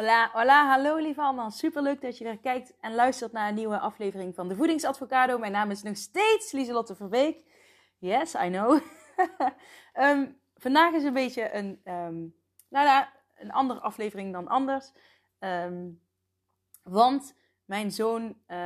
Hola, 0.00 0.30
hola, 0.32 0.66
hallo 0.66 0.96
lieve 0.96 1.20
allemaal. 1.20 1.50
Super 1.50 1.82
leuk 1.82 2.00
dat 2.00 2.18
je 2.18 2.24
weer 2.24 2.38
kijkt 2.38 2.72
en 2.80 2.94
luistert 2.94 3.32
naar 3.32 3.48
een 3.48 3.54
nieuwe 3.54 3.78
aflevering 3.78 4.34
van 4.34 4.48
de 4.48 4.56
Voedingsadvocado. 4.56 5.38
Mijn 5.38 5.52
naam 5.52 5.70
is 5.70 5.82
nog 5.82 5.96
steeds 5.96 6.52
Lieselotte 6.52 6.94
Verbeek. 6.94 7.44
Yes, 7.98 8.34
I 8.34 8.48
know. 8.48 8.80
um, 9.94 10.40
vandaag 10.64 10.92
is 10.92 11.04
een 11.04 11.12
beetje 11.12 11.54
een, 11.54 11.80
um, 11.84 12.34
nou 12.68 12.86
ja, 12.86 13.12
een 13.34 13.52
andere 13.52 13.80
aflevering 13.80 14.32
dan 14.32 14.48
anders. 14.48 14.92
Um, 15.38 16.00
want 16.82 17.34
mijn 17.64 17.90
zoon, 17.90 18.22
uh, 18.22 18.56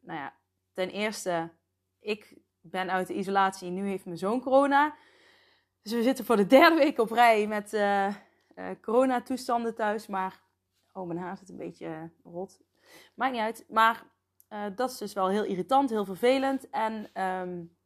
nou 0.00 0.18
ja, 0.18 0.34
ten 0.72 0.90
eerste, 0.90 1.50
ik 1.98 2.36
ben 2.60 2.90
uit 2.90 3.06
de 3.06 3.14
isolatie. 3.14 3.70
Nu 3.70 3.88
heeft 3.88 4.04
mijn 4.04 4.18
zoon 4.18 4.40
corona. 4.40 4.94
Dus 5.82 5.92
we 5.92 6.02
zitten 6.02 6.24
voor 6.24 6.36
de 6.36 6.46
derde 6.46 6.76
week 6.76 6.98
op 6.98 7.10
rij 7.10 7.46
met 7.46 7.72
uh, 7.72 8.06
uh, 8.06 8.14
coronatoestanden 8.80 9.74
thuis. 9.74 10.06
Maar 10.06 10.48
Oh, 10.92 11.06
mijn 11.06 11.18
haar 11.18 11.36
zit 11.36 11.48
een 11.48 11.56
beetje 11.56 12.10
rot. 12.24 12.60
Maakt 13.14 13.32
niet 13.32 13.40
uit. 13.40 13.64
Maar 13.68 14.06
uh, 14.48 14.64
dat 14.74 14.90
is 14.90 14.98
dus 14.98 15.12
wel 15.12 15.28
heel 15.28 15.44
irritant, 15.44 15.90
heel 15.90 16.04
vervelend. 16.04 16.70
En 16.70 17.22
um, 17.22 17.76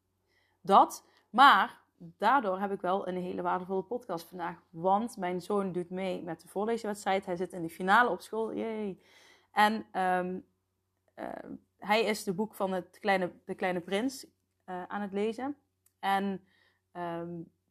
dat. 0.61 1.07
Maar 1.31 1.83
daardoor 1.97 2.61
heb 2.61 2.73
ik 2.73 2.81
wel 2.81 3.09
een 3.09 3.17
hele 3.17 3.43
waardevolle 3.43 3.83
podcast 3.83 4.27
vandaag. 4.27 4.63
Want 4.71 5.17
mijn 5.17 5.41
zoon 5.41 5.73
doet 5.73 5.91
mee 5.91 6.23
met 6.23 6.41
de 6.41 6.49
voorleeswedstrijd. 6.49 7.27
Hij 7.27 7.37
zit 7.37 7.53
in 7.53 7.63
de 7.63 7.71
finale 7.71 8.11
op 8.11 8.21
school. 8.21 8.55
Yay. 8.55 8.99
En 9.51 9.87
um, 10.01 10.47
uh, 11.17 11.29
hij 11.79 12.05
is 12.05 12.25
de 12.25 12.35
boek 12.35 12.55
van 12.55 12.73
het 12.73 12.99
kleine, 13.01 13.33
De 13.45 13.55
Kleine 13.55 13.81
Prins 13.81 14.27
uh, 14.67 14.83
aan 14.83 15.01
het 15.01 15.13
lezen. 15.13 15.57
En 15.99 16.45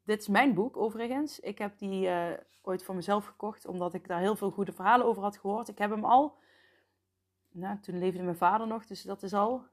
dit 0.03 0.19
is 0.19 0.27
mijn 0.27 0.53
boek 0.53 0.77
overigens. 0.77 1.39
Ik 1.39 1.57
heb 1.57 1.77
die 1.77 2.05
uh, 2.05 2.31
ooit 2.61 2.83
voor 2.83 2.95
mezelf 2.95 3.25
gekocht, 3.25 3.65
omdat 3.65 3.93
ik 3.93 4.07
daar 4.07 4.19
heel 4.19 4.35
veel 4.35 4.51
goede 4.51 4.73
verhalen 4.73 5.05
over 5.05 5.23
had 5.23 5.37
gehoord. 5.37 5.67
Ik 5.67 5.77
heb 5.77 5.89
hem 5.89 6.05
al, 6.05 6.37
nou, 7.51 7.79
toen 7.79 7.97
leefde 7.97 8.23
mijn 8.23 8.35
vader 8.35 8.67
nog, 8.67 8.85
dus 8.85 9.01
dat 9.01 9.23
is 9.23 9.33
al 9.33 9.65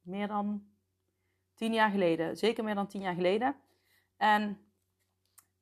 meer 0.00 0.28
dan 0.28 0.68
tien 1.54 1.72
jaar 1.72 1.90
geleden. 1.90 2.36
Zeker 2.36 2.64
meer 2.64 2.74
dan 2.74 2.86
tien 2.86 3.00
jaar 3.00 3.14
geleden. 3.14 3.56
En 4.16 4.58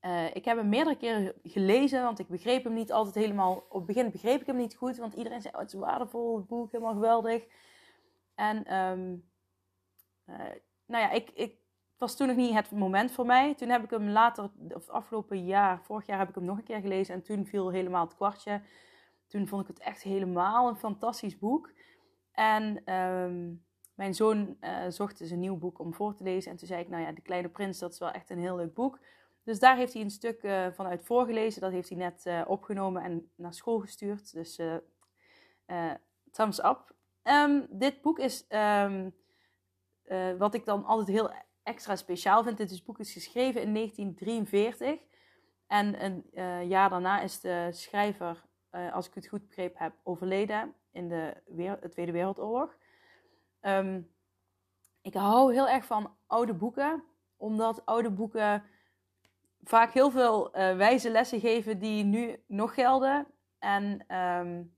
uh, 0.01 0.35
ik 0.35 0.45
heb 0.45 0.57
hem 0.57 0.69
meerdere 0.69 0.97
keren 0.97 1.35
gelezen, 1.43 2.03
want 2.03 2.19
ik 2.19 2.29
begreep 2.29 2.65
hem 2.65 2.75
niet 2.75 2.93
altijd 2.93 3.15
helemaal. 3.15 3.55
Op 3.69 3.77
het 3.77 3.87
begin 3.87 4.11
begreep 4.11 4.41
ik 4.41 4.47
hem 4.47 4.57
niet 4.57 4.77
goed, 4.77 4.97
want 4.97 5.15
iedereen 5.15 5.41
zei: 5.41 5.55
oh, 5.55 5.61
het 5.61 5.73
is 5.73 5.79
waardevol 5.79 6.43
boek, 6.43 6.73
helemaal 6.73 6.95
geweldig. 6.95 7.47
En 8.35 8.75
um, 8.75 9.31
uh, 10.27 10.37
nou 10.87 11.03
ja, 11.03 11.11
ik, 11.11 11.31
ik 11.31 11.59
was 11.99 12.17
toen 12.17 12.27
nog 12.27 12.37
niet 12.37 12.55
het 12.55 12.71
moment 12.71 13.13
voor 13.13 13.27
mij. 13.27 13.55
Toen 13.55 13.69
heb 13.69 13.85
ik 13.85 13.91
hem 13.91 14.09
later, 14.09 14.51
of 14.69 14.89
afgelopen 14.89 15.45
jaar, 15.45 15.83
vorig 15.83 16.07
jaar 16.07 16.19
heb 16.19 16.29
ik 16.29 16.35
hem 16.35 16.45
nog 16.45 16.59
een 16.59 16.65
keer 16.65 16.81
gelezen. 16.81 17.15
En 17.15 17.23
toen 17.23 17.47
viel 17.47 17.71
helemaal 17.71 18.05
het 18.05 18.15
kwartje. 18.15 18.63
Toen 19.27 19.47
vond 19.47 19.63
ik 19.63 19.69
het 19.69 19.79
echt 19.79 20.03
helemaal 20.03 20.69
een 20.69 20.77
fantastisch 20.77 21.39
boek. 21.39 21.73
En 22.33 22.95
um, 22.95 23.65
mijn 23.95 24.15
zoon 24.15 24.57
uh, 24.61 24.85
zocht 24.89 25.19
dus 25.19 25.31
een 25.31 25.41
nieuw 25.41 25.57
boek 25.57 25.79
om 25.79 25.95
voor 25.95 26.15
te 26.15 26.23
lezen. 26.23 26.51
En 26.51 26.57
toen 26.57 26.69
zei 26.69 26.81
ik, 26.81 26.89
nou 26.89 27.03
ja, 27.03 27.13
De 27.13 27.21
Kleine 27.21 27.49
Prins, 27.49 27.79
dat 27.79 27.93
is 27.93 27.99
wel 27.99 28.11
echt 28.11 28.31
een 28.31 28.39
heel 28.39 28.57
leuk 28.57 28.75
boek. 28.75 28.99
Dus 29.45 29.59
daar 29.59 29.77
heeft 29.77 29.93
hij 29.93 30.03
een 30.03 30.11
stuk 30.11 30.43
uh, 30.43 30.67
vanuit 30.73 31.05
voorgelezen. 31.05 31.61
Dat 31.61 31.73
heeft 31.73 31.89
hij 31.89 31.99
net 31.99 32.27
uh, 32.27 32.43
opgenomen 32.47 33.03
en 33.03 33.31
naar 33.35 33.55
school 33.55 33.79
gestuurd. 33.79 34.33
Dus 34.33 34.61
thumbs 36.31 36.65
up. 36.65 36.95
Um, 37.23 37.67
dit 37.71 38.03
boek 38.03 38.19
is, 38.19 38.47
um, 38.49 39.15
wat 40.39 40.55
ik 40.55 40.65
dan 40.65 40.85
altijd 40.85 41.09
heel 41.09 41.31
extra 41.69 41.97
speciaal 41.97 42.43
vind. 42.43 42.57
Dit 42.57 42.85
boek 42.85 42.99
is 42.99 43.13
geschreven 43.13 43.63
in 43.63 43.75
1943. 43.75 45.01
En 45.67 46.05
een 46.05 46.25
uh, 46.35 46.69
jaar 46.69 46.91
daarna 46.91 47.21
is 47.21 47.41
de 47.41 47.69
schrijver, 47.73 48.45
uh, 48.73 48.93
als 48.95 49.07
ik 49.07 49.15
het 49.15 49.29
goed 49.29 49.47
begrepen 49.47 49.83
heb, 49.83 49.95
overleden 50.03 50.75
in 50.93 51.09
de, 51.09 51.37
de 51.81 51.89
Tweede 51.91 52.13
Wereldoorlog. 52.13 52.77
Um, 53.63 54.11
ik 55.03 55.15
hou 55.15 55.53
heel 55.53 55.69
erg 55.69 55.85
van 55.85 56.15
oude 56.27 56.55
boeken, 56.55 57.05
omdat 57.37 57.87
oude 57.87 58.11
boeken 58.11 58.65
vaak 59.63 59.93
heel 59.93 60.11
veel 60.11 60.47
uh, 60.47 60.77
wijze 60.77 61.11
lessen 61.11 61.41
geven 61.41 61.79
die 61.79 62.05
nu 62.05 62.43
nog 62.47 62.75
gelden. 62.75 63.27
En 63.59 64.17
um, 64.17 64.77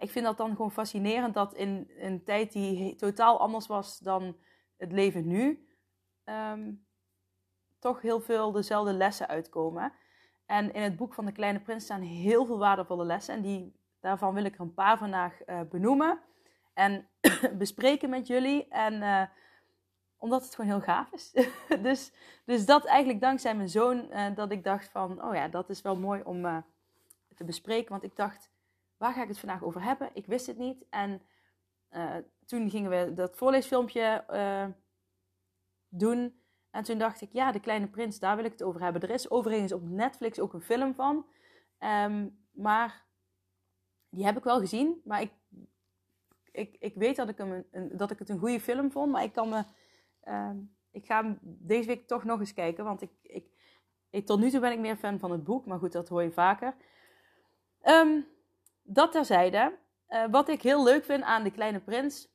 ik 0.00 0.10
vind 0.10 0.24
dat 0.24 0.36
dan 0.36 0.50
gewoon 0.50 0.72
fascinerend 0.72 1.34
dat 1.34 1.54
in 1.54 1.90
een 1.98 2.24
tijd 2.24 2.52
die 2.52 2.94
totaal 2.94 3.40
anders 3.40 3.66
was 3.66 3.98
dan 3.98 4.36
het 4.76 4.92
leven 4.92 5.26
nu, 5.26 5.65
um, 6.28 6.86
toch 7.78 8.00
heel 8.00 8.20
veel 8.20 8.52
dezelfde 8.52 8.92
lessen 8.92 9.28
uitkomen. 9.28 9.92
En 10.46 10.72
in 10.72 10.82
het 10.82 10.96
boek 10.96 11.14
van 11.14 11.24
de 11.24 11.32
Kleine 11.32 11.60
Prins 11.60 11.84
staan 11.84 12.00
heel 12.00 12.46
veel 12.46 12.58
waardevolle 12.58 13.04
lessen. 13.04 13.34
En 13.34 13.42
die, 13.42 13.80
daarvan 14.00 14.34
wil 14.34 14.44
ik 14.44 14.54
er 14.54 14.60
een 14.60 14.74
paar 14.74 14.98
vandaag 14.98 15.46
uh, 15.46 15.60
benoemen 15.70 16.20
en 16.74 17.08
bespreken 17.58 18.10
met 18.10 18.26
jullie. 18.26 18.68
En 18.68 18.94
uh, 18.94 19.22
omdat 20.16 20.44
het 20.44 20.54
gewoon 20.54 20.70
heel 20.70 20.80
gaaf 20.80 21.12
is. 21.12 21.32
dus, 21.82 22.12
dus 22.44 22.66
dat 22.66 22.84
eigenlijk 22.84 23.20
dankzij 23.20 23.56
mijn 23.56 23.68
zoon, 23.68 24.06
uh, 24.10 24.34
dat 24.34 24.50
ik 24.50 24.64
dacht 24.64 24.88
van, 24.88 25.24
oh 25.24 25.34
ja, 25.34 25.48
dat 25.48 25.70
is 25.70 25.82
wel 25.82 25.96
mooi 25.96 26.22
om 26.22 26.64
te 27.34 27.44
bespreken. 27.44 27.90
Want 27.90 28.04
ik 28.04 28.16
dacht, 28.16 28.50
waar 28.96 29.12
ga 29.12 29.22
ik 29.22 29.28
het 29.28 29.38
vandaag 29.38 29.62
over 29.62 29.82
hebben? 29.82 30.10
Ik 30.12 30.26
wist 30.26 30.46
het 30.46 30.58
niet. 30.58 30.84
En 30.90 31.22
toen 32.46 32.70
gingen 32.70 32.90
we 32.90 33.14
dat 33.14 33.36
voorleesfilmpje 33.36 34.24
doen. 35.98 36.40
En 36.70 36.82
toen 36.82 36.98
dacht 36.98 37.20
ik, 37.20 37.32
ja, 37.32 37.52
De 37.52 37.60
Kleine 37.60 37.88
Prins, 37.88 38.18
daar 38.18 38.36
wil 38.36 38.44
ik 38.44 38.52
het 38.52 38.62
over 38.62 38.82
hebben. 38.82 39.02
Er 39.02 39.10
is 39.10 39.30
overigens 39.30 39.72
op 39.72 39.82
Netflix 39.82 40.40
ook 40.40 40.52
een 40.52 40.62
film 40.62 40.94
van. 40.94 41.26
Um, 41.78 42.46
maar 42.52 43.04
die 44.08 44.24
heb 44.24 44.36
ik 44.36 44.44
wel 44.44 44.58
gezien. 44.58 45.00
Maar 45.04 45.20
ik, 45.20 45.32
ik, 46.52 46.76
ik 46.78 46.94
weet 46.94 47.16
dat 47.16 47.28
ik, 47.28 47.38
hem 47.38 47.64
een, 47.70 47.96
dat 47.96 48.10
ik 48.10 48.18
het 48.18 48.28
een 48.28 48.38
goede 48.38 48.60
film 48.60 48.90
vond. 48.90 49.12
Maar 49.12 49.22
ik 49.22 49.32
kan 49.32 49.48
me... 49.48 49.64
Um, 50.24 50.76
ik 50.90 51.06
ga 51.06 51.22
hem 51.22 51.38
deze 51.42 51.86
week 51.86 52.06
toch 52.06 52.24
nog 52.24 52.40
eens 52.40 52.54
kijken. 52.54 52.84
Want 52.84 53.02
ik, 53.02 53.10
ik, 54.10 54.26
tot 54.26 54.40
nu 54.40 54.50
toe 54.50 54.60
ben 54.60 54.72
ik 54.72 54.78
meer 54.78 54.96
fan 54.96 55.18
van 55.18 55.30
het 55.30 55.44
boek. 55.44 55.66
Maar 55.66 55.78
goed, 55.78 55.92
dat 55.92 56.08
hoor 56.08 56.22
je 56.22 56.32
vaker. 56.32 56.74
Um, 57.82 58.26
dat 58.82 59.12
terzijde. 59.12 59.78
Uh, 60.08 60.26
wat 60.30 60.48
ik 60.48 60.62
heel 60.62 60.84
leuk 60.84 61.04
vind 61.04 61.22
aan 61.22 61.42
De 61.42 61.50
Kleine 61.50 61.80
Prins... 61.80 62.28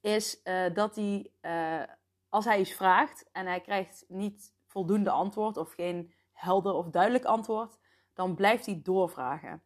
is 0.00 0.40
uh, 0.44 0.74
dat 0.74 0.96
hij... 0.96 1.30
Uh, 1.42 1.94
als 2.28 2.44
hij 2.44 2.60
iets 2.60 2.72
vraagt 2.72 3.28
en 3.32 3.46
hij 3.46 3.60
krijgt 3.60 4.04
niet 4.08 4.54
voldoende 4.66 5.10
antwoord 5.10 5.56
of 5.56 5.72
geen 5.72 6.12
helder 6.32 6.72
of 6.72 6.90
duidelijk 6.90 7.24
antwoord, 7.24 7.78
dan 8.14 8.34
blijft 8.34 8.66
hij 8.66 8.80
doorvragen. 8.82 9.62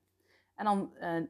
En 0.54 0.64
dan, 0.64 0.92
uh, 0.94 1.22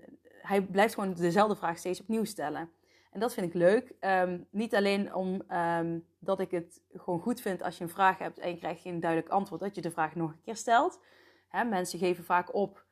hij 0.43 0.63
blijft 0.63 0.95
gewoon 0.95 1.15
dezelfde 1.15 1.57
vraag 1.57 1.79
steeds 1.79 2.01
opnieuw 2.01 2.25
stellen. 2.25 2.71
En 3.11 3.21
dat 3.21 3.35
vind 3.35 3.47
ik 3.47 3.55
leuk. 3.55 3.95
Um, 4.01 4.47
niet 4.51 4.75
alleen 4.75 5.15
omdat 5.15 6.39
um, 6.39 6.45
ik 6.45 6.51
het 6.51 6.83
gewoon 6.93 7.21
goed 7.21 7.41
vind 7.41 7.63
als 7.63 7.79
je 7.79 7.85
een 7.85 7.91
vraag 7.91 8.19
hebt 8.19 8.39
en 8.39 8.51
je 8.51 8.57
krijgt 8.57 8.81
geen 8.81 9.01
duidelijk 9.01 9.33
antwoord, 9.33 9.61
dat 9.61 9.75
je 9.75 9.81
de 9.81 9.91
vraag 9.91 10.15
nog 10.15 10.31
een 10.31 10.41
keer 10.41 10.57
stelt. 10.57 11.01
Hè, 11.49 11.65
mensen 11.65 11.99
geven 11.99 12.25
vaak 12.25 12.55
op. 12.55 12.85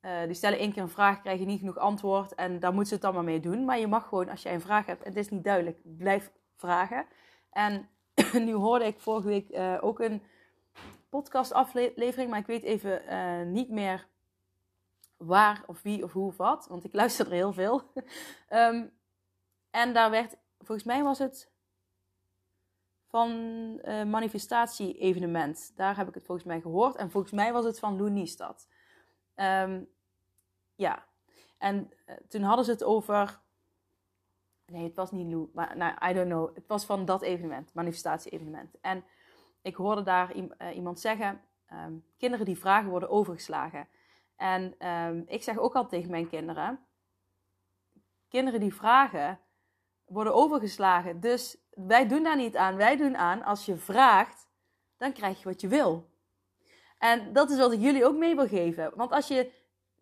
Uh, 0.00 0.24
die 0.24 0.34
stellen 0.34 0.58
één 0.58 0.72
keer 0.72 0.82
een 0.82 0.88
vraag, 0.88 1.20
krijgen 1.20 1.46
niet 1.46 1.58
genoeg 1.58 1.78
antwoord 1.78 2.34
en 2.34 2.60
daar 2.60 2.70
moeten 2.70 2.88
ze 2.88 2.94
het 2.94 3.02
dan 3.02 3.14
maar 3.14 3.24
mee 3.24 3.40
doen. 3.40 3.64
Maar 3.64 3.78
je 3.78 3.86
mag 3.86 4.08
gewoon, 4.08 4.28
als 4.28 4.42
jij 4.42 4.54
een 4.54 4.60
vraag 4.60 4.86
hebt 4.86 5.02
en 5.02 5.08
het 5.08 5.18
is 5.18 5.28
niet 5.28 5.44
duidelijk, 5.44 5.78
blijf 5.82 6.32
vragen. 6.54 7.06
En 7.50 7.88
nu 8.46 8.52
hoorde 8.52 8.84
ik 8.84 9.00
vorige 9.00 9.28
week 9.28 9.50
uh, 9.50 9.78
ook 9.80 10.00
een 10.00 10.22
podcastaflevering, 11.08 12.30
maar 12.30 12.38
ik 12.38 12.46
weet 12.46 12.62
even 12.62 13.02
uh, 13.08 13.46
niet 13.46 13.68
meer 13.68 14.06
waar 15.16 15.62
of 15.66 15.82
wie 15.82 16.02
of 16.02 16.12
hoe 16.12 16.26
of 16.26 16.36
wat, 16.36 16.66
want 16.66 16.84
ik 16.84 16.94
luister 16.94 17.26
er 17.26 17.32
heel 17.32 17.52
veel. 17.52 17.92
um, 18.50 18.92
en 19.70 19.92
daar 19.92 20.10
werd, 20.10 20.36
volgens 20.58 20.86
mij 20.86 21.02
was 21.02 21.18
het 21.18 21.52
van 23.08 23.30
uh, 23.84 24.04
manifestatie-evenement. 24.04 25.72
Daar 25.76 25.96
heb 25.96 26.08
ik 26.08 26.14
het 26.14 26.24
volgens 26.24 26.46
mij 26.46 26.60
gehoord. 26.60 26.96
En 26.96 27.10
volgens 27.10 27.32
mij 27.32 27.52
was 27.52 27.64
het 27.64 27.78
van 27.78 27.96
Loenistad. 27.96 28.68
Um, 29.36 29.88
ja, 30.74 31.04
en 31.58 31.90
toen 32.28 32.42
hadden 32.42 32.64
ze 32.64 32.70
het 32.70 32.84
over 32.84 33.40
Nee, 34.66 34.84
het 34.84 34.96
was 34.96 35.10
niet 35.10 35.32
Lou. 35.32 35.48
Maar 35.52 35.76
nou, 35.76 36.10
I 36.10 36.12
don't 36.12 36.28
know. 36.28 36.54
Het 36.54 36.66
was 36.66 36.84
van 36.84 37.04
dat 37.04 37.22
evenement, 37.22 37.74
manifestatie-evenement. 37.74 38.80
En 38.80 39.04
ik 39.62 39.74
hoorde 39.74 40.02
daar 40.02 40.36
uh, 40.36 40.46
iemand 40.74 41.00
zeggen: 41.00 41.40
um, 41.72 42.04
kinderen 42.18 42.46
die 42.46 42.58
vragen 42.58 42.90
worden 42.90 43.08
overgeslagen. 43.08 43.88
En 44.36 44.88
um, 44.88 45.24
ik 45.26 45.42
zeg 45.42 45.58
ook 45.58 45.74
al 45.74 45.86
tegen 45.86 46.10
mijn 46.10 46.28
kinderen: 46.28 46.86
kinderen 48.28 48.60
die 48.60 48.74
vragen 48.74 49.40
worden 50.04 50.34
overgeslagen. 50.34 51.20
Dus 51.20 51.56
wij 51.70 52.08
doen 52.08 52.22
daar 52.22 52.36
niet 52.36 52.56
aan. 52.56 52.76
Wij 52.76 52.96
doen 52.96 53.16
aan 53.16 53.42
als 53.42 53.66
je 53.66 53.76
vraagt, 53.76 54.48
dan 54.96 55.12
krijg 55.12 55.38
je 55.38 55.48
wat 55.48 55.60
je 55.60 55.68
wil. 55.68 56.12
En 56.98 57.32
dat 57.32 57.50
is 57.50 57.58
wat 57.58 57.72
ik 57.72 57.80
jullie 57.80 58.06
ook 58.06 58.16
mee 58.16 58.34
wil 58.34 58.48
geven. 58.48 58.92
Want 58.96 59.12
als 59.12 59.28
je 59.28 59.52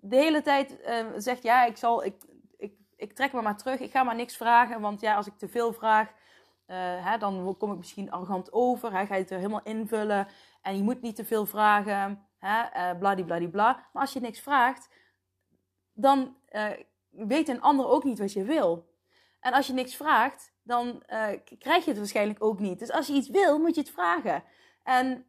de 0.00 0.16
hele 0.16 0.42
tijd 0.42 0.80
uh, 0.86 1.06
zegt: 1.16 1.42
ja, 1.42 1.64
ik 1.64 1.76
zal, 1.76 2.04
ik, 2.04 2.14
ik, 3.02 3.12
trek 3.12 3.32
me 3.32 3.42
maar 3.42 3.56
terug, 3.56 3.80
ik 3.80 3.90
ga 3.90 4.02
maar 4.02 4.14
niks 4.14 4.36
vragen. 4.36 4.80
Want 4.80 5.00
ja, 5.00 5.14
als 5.14 5.26
ik 5.26 5.38
te 5.38 5.48
veel 5.48 5.72
vraag, 5.72 6.08
uh, 6.08 6.76
hè, 7.06 7.18
dan 7.18 7.56
kom 7.58 7.70
ik 7.72 7.78
misschien 7.78 8.10
arrogant 8.10 8.52
over. 8.52 8.92
Hè, 8.92 9.06
ga 9.06 9.14
je 9.14 9.20
het 9.20 9.30
er 9.30 9.36
helemaal 9.36 9.62
invullen. 9.62 10.28
En 10.62 10.76
je 10.76 10.82
moet 10.82 11.02
niet 11.02 11.16
te 11.16 11.24
veel 11.24 11.46
vragen. 11.46 12.26
Hè, 12.38 12.90
uh, 12.92 12.98
bladibladibla. 12.98 13.88
Maar 13.92 14.02
als 14.02 14.12
je 14.12 14.20
niks 14.20 14.40
vraagt, 14.40 14.88
dan 15.92 16.36
uh, 16.50 16.68
weet 17.10 17.48
een 17.48 17.60
ander 17.60 17.88
ook 17.88 18.04
niet 18.04 18.18
wat 18.18 18.32
je 18.32 18.44
wil. 18.44 18.90
En 19.40 19.52
als 19.52 19.66
je 19.66 19.72
niks 19.72 19.96
vraagt, 19.96 20.52
dan 20.62 21.02
krijg 21.58 21.84
je 21.84 21.90
het 21.90 21.98
waarschijnlijk 21.98 22.44
ook 22.44 22.58
niet. 22.58 22.78
Dus 22.78 22.92
als 22.92 23.06
je 23.06 23.12
iets 23.12 23.28
wil, 23.28 23.58
moet 23.58 23.74
je 23.74 23.80
het 23.80 23.90
vragen. 23.90 24.44
En 24.82 25.26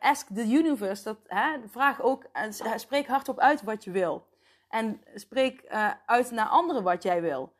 ask 0.00 0.26
the 0.34 0.46
universe, 0.46 1.04
dat, 1.04 1.18
hè, 1.26 1.68
vraag 1.68 2.02
ook, 2.02 2.24
en 2.32 2.52
spreek 2.76 3.06
hardop 3.06 3.38
uit 3.38 3.62
wat 3.62 3.84
je 3.84 3.90
wil. 3.90 4.26
En 4.74 5.00
spreek 5.14 5.62
uh, 5.62 5.90
uit 6.06 6.30
naar 6.30 6.48
anderen 6.48 6.82
wat 6.82 7.02
jij 7.02 7.22
wil. 7.22 7.52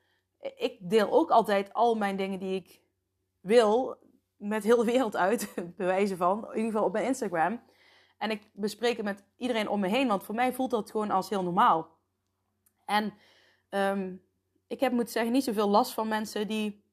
Ik 0.57 0.79
deel 0.81 1.11
ook 1.11 1.31
altijd 1.31 1.73
al 1.73 1.95
mijn 1.95 2.17
dingen 2.17 2.39
die 2.39 2.55
ik 2.55 2.81
wil 3.41 3.97
met 4.37 4.65
heel 4.65 4.77
de 4.77 4.85
wereld 4.85 5.17
uit, 5.17 5.55
bewijzen 5.77 6.17
van, 6.17 6.39
in 6.39 6.57
ieder 6.57 6.71
geval 6.71 6.85
op 6.85 6.93
mijn 6.93 7.07
Instagram. 7.07 7.63
En 8.19 8.31
ik 8.31 8.51
bespreek 8.53 8.97
het 8.97 9.05
met 9.05 9.25
iedereen 9.37 9.69
om 9.69 9.81
me 9.81 9.89
heen, 9.89 10.09
want 10.09 10.25
voor 10.25 10.35
mij 10.35 10.53
voelt 10.53 10.71
dat 10.71 10.91
gewoon 10.91 11.11
als 11.11 11.29
heel 11.29 11.43
normaal. 11.43 11.99
En 12.85 13.15
um, 13.71 14.23
ik 14.67 14.81
heb, 14.81 14.93
moet 14.93 15.11
zeggen, 15.11 15.33
niet 15.33 15.45
zoveel 15.45 15.69
last 15.69 15.93
van 15.93 16.09
mensen 16.09 16.49
die 16.49 16.85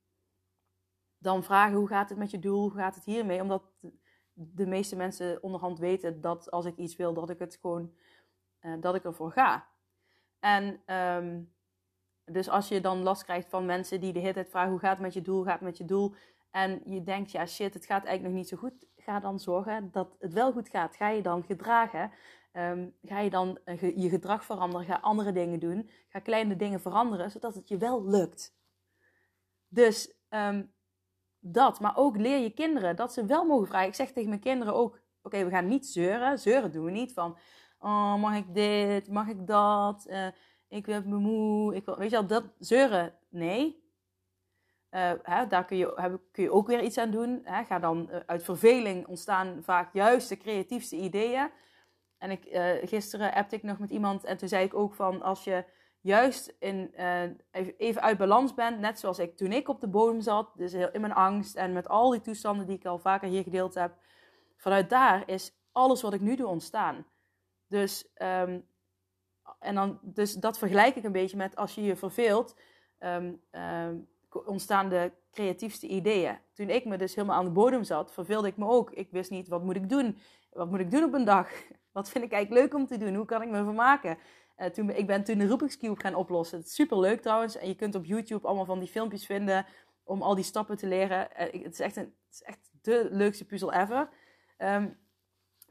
dan 1.17 1.43
vragen 1.43 1.77
hoe 1.77 1.87
gaat 1.87 2.09
het 2.09 2.17
met 2.17 2.31
je 2.31 2.39
doel, 2.39 2.61
hoe 2.61 2.79
gaat 2.79 2.95
het 2.95 3.05
hiermee, 3.05 3.41
omdat 3.41 3.63
de 4.33 4.67
meeste 4.67 4.95
mensen 4.95 5.43
onderhand 5.43 5.79
weten 5.79 6.21
dat 6.21 6.51
als 6.51 6.65
ik 6.65 6.77
iets 6.77 6.95
wil, 6.95 7.13
dat 7.13 7.29
ik 7.29 7.39
het 7.39 7.57
gewoon, 7.61 7.93
uh, 8.61 8.81
dat 8.81 8.95
ik 8.95 9.03
ervoor 9.03 9.31
ga. 9.31 9.69
En 10.41 10.81
um, 10.95 11.53
dus 12.25 12.49
als 12.49 12.67
je 12.67 12.81
dan 12.81 13.03
last 13.03 13.23
krijgt 13.23 13.49
van 13.49 13.65
mensen 13.65 13.99
die 13.99 14.13
de 14.13 14.19
hele 14.19 14.33
tijd 14.33 14.49
vragen 14.49 14.71
hoe 14.71 14.79
gaat 14.79 14.91
het 14.91 15.01
met 15.01 15.13
je 15.13 15.21
doel, 15.21 15.43
gaat 15.43 15.53
het 15.53 15.61
met 15.61 15.77
je 15.77 15.85
doel, 15.85 16.13
en 16.51 16.81
je 16.85 17.03
denkt, 17.03 17.31
ja 17.31 17.45
shit, 17.45 17.73
het 17.73 17.85
gaat 17.85 18.05
eigenlijk 18.05 18.23
nog 18.23 18.43
niet 18.43 18.47
zo 18.47 18.57
goed, 18.57 18.85
ga 18.97 19.19
dan 19.19 19.39
zorgen 19.39 19.89
dat 19.91 20.15
het 20.19 20.33
wel 20.33 20.51
goed 20.51 20.69
gaat. 20.69 20.95
Ga 20.95 21.09
je 21.09 21.21
dan 21.21 21.43
gedragen, 21.43 22.11
um, 22.53 22.95
ga 23.03 23.19
je 23.19 23.29
dan 23.29 23.59
uh, 23.65 23.97
je 23.97 24.09
gedrag 24.09 24.45
veranderen, 24.45 24.85
ga 24.85 24.99
andere 25.01 25.31
dingen 25.31 25.59
doen, 25.59 25.89
ga 26.09 26.19
kleine 26.19 26.55
dingen 26.55 26.81
veranderen, 26.81 27.31
zodat 27.31 27.55
het 27.55 27.67
je 27.67 27.77
wel 27.77 28.05
lukt. 28.05 28.55
Dus 29.67 30.13
um, 30.29 30.73
dat, 31.39 31.79
maar 31.79 31.97
ook 31.97 32.17
leer 32.17 32.37
je 32.37 32.53
kinderen 32.53 32.95
dat 32.95 33.13
ze 33.13 33.25
wel 33.25 33.45
mogen 33.45 33.67
vragen. 33.67 33.87
Ik 33.87 33.95
zeg 33.95 34.11
tegen 34.11 34.29
mijn 34.29 34.41
kinderen 34.41 34.73
ook, 34.73 34.99
oké, 35.21 35.43
we 35.43 35.49
gaan 35.49 35.67
niet 35.67 35.87
zeuren. 35.87 36.39
Zeuren 36.39 36.71
doen 36.71 36.85
we 36.85 36.91
niet 36.91 37.13
van, 37.13 37.37
oh, 37.81 38.15
mag 38.15 38.35
ik 38.35 38.53
dit, 38.53 39.09
mag 39.09 39.27
ik 39.27 39.47
dat, 39.47 40.05
uh, 40.09 40.27
ik 40.67 40.85
ben 40.85 41.15
moe, 41.15 41.75
ik 41.75 41.85
wil, 41.85 41.97
weet 41.97 42.09
je 42.09 42.15
wel, 42.15 42.27
dat 42.27 42.43
zeuren, 42.59 43.13
nee. 43.29 43.79
Uh, 44.91 45.11
hè, 45.23 45.47
daar 45.47 45.65
kun 45.65 45.77
je, 45.77 46.19
kun 46.31 46.43
je 46.43 46.51
ook 46.51 46.67
weer 46.67 46.81
iets 46.83 46.97
aan 46.97 47.11
doen. 47.11 47.41
Hè. 47.43 47.63
Ga 47.63 47.79
dan, 47.79 48.07
uh, 48.11 48.17
uit 48.25 48.43
verveling 48.43 49.07
ontstaan 49.07 49.59
vaak 49.63 49.93
juist 49.93 50.29
de 50.29 50.37
creatiefste 50.37 50.95
ideeën. 50.95 51.49
En 52.17 52.31
ik, 52.31 52.47
gisteren 52.89 53.33
appte 53.33 53.55
ik 53.55 53.63
nog 53.63 53.79
met 53.79 53.89
iemand 53.89 54.23
en 54.23 54.37
toen 54.37 54.47
zei 54.47 54.65
ik 54.65 54.73
ook 54.73 54.93
van 54.93 55.21
als 55.21 55.43
je 55.43 55.65
juist 56.01 56.55
in, 56.59 56.93
even 57.77 58.01
uit 58.01 58.17
balans 58.17 58.53
bent, 58.53 58.79
net 58.79 58.99
zoals 58.99 59.19
ik 59.19 59.37
toen 59.37 59.51
ik 59.51 59.69
op 59.69 59.81
de 59.81 59.87
bodem 59.87 60.21
zat, 60.21 60.51
dus 60.55 60.73
heel, 60.73 60.91
in 60.91 61.01
mijn 61.01 61.13
angst 61.13 61.55
en 61.55 61.73
met 61.73 61.87
al 61.87 62.09
die 62.09 62.21
toestanden 62.21 62.65
die 62.65 62.75
ik 62.75 62.85
al 62.85 62.99
vaker 62.99 63.29
hier 63.29 63.43
gedeeld 63.43 63.73
heb, 63.73 63.93
vanuit 64.57 64.89
daar 64.89 65.23
is 65.29 65.53
alles 65.71 66.01
wat 66.01 66.13
ik 66.13 66.21
nu 66.21 66.35
doe 66.35 66.47
ontstaan. 66.47 67.05
Dus, 67.71 68.05
um, 68.17 68.65
en 69.59 69.75
dan, 69.75 69.99
dus 70.01 70.33
dat 70.33 70.57
vergelijk 70.57 70.95
ik 70.95 71.03
een 71.03 71.11
beetje 71.11 71.37
met 71.37 71.55
als 71.55 71.75
je 71.75 71.81
je 71.81 71.95
verveelt. 71.95 72.55
Um, 72.99 73.41
um, 73.51 74.07
ontstaan 74.45 74.89
de 74.89 75.11
creatiefste 75.31 75.87
ideeën. 75.87 76.37
Toen 76.53 76.69
ik 76.69 76.85
me 76.85 76.97
dus 76.97 77.15
helemaal 77.15 77.37
aan 77.37 77.45
de 77.45 77.51
bodem 77.51 77.83
zat, 77.83 78.13
verveelde 78.13 78.47
ik 78.47 78.57
me 78.57 78.67
ook. 78.67 78.91
Ik 78.91 79.11
wist 79.11 79.31
niet, 79.31 79.47
wat 79.47 79.63
moet 79.63 79.75
ik 79.75 79.89
doen? 79.89 80.17
Wat 80.49 80.69
moet 80.69 80.79
ik 80.79 80.91
doen 80.91 81.03
op 81.03 81.13
een 81.13 81.25
dag? 81.25 81.49
Wat 81.91 82.09
vind 82.09 82.23
ik 82.23 82.31
eigenlijk 82.31 82.63
leuk 82.63 82.81
om 82.81 82.87
te 82.87 82.97
doen? 82.97 83.15
Hoe 83.15 83.25
kan 83.25 83.41
ik 83.41 83.49
me 83.49 83.63
vermaken? 83.63 84.17
Uh, 84.57 84.67
toen, 84.67 84.89
ik 84.89 85.07
ben 85.07 85.23
toen 85.23 85.37
de 85.37 85.47
Rubik's 85.47 85.77
gaan 85.81 86.15
oplossen. 86.15 86.57
Het 86.57 86.67
is 86.67 86.73
super 86.75 86.99
leuk 86.99 87.21
trouwens. 87.21 87.55
En 87.55 87.67
je 87.67 87.75
kunt 87.75 87.95
op 87.95 88.05
YouTube 88.05 88.47
allemaal 88.47 88.65
van 88.65 88.79
die 88.79 88.87
filmpjes 88.87 89.25
vinden 89.25 89.65
om 90.03 90.21
al 90.21 90.35
die 90.35 90.43
stappen 90.43 90.77
te 90.77 90.87
leren. 90.87 91.27
Uh, 91.31 91.63
het, 91.63 91.73
is 91.73 91.79
echt 91.79 91.95
een, 91.95 92.15
het 92.25 92.33
is 92.33 92.43
echt 92.43 92.69
de 92.81 93.07
leukste 93.11 93.45
puzzel 93.45 93.73
ever. 93.73 94.09
Um, 94.57 94.97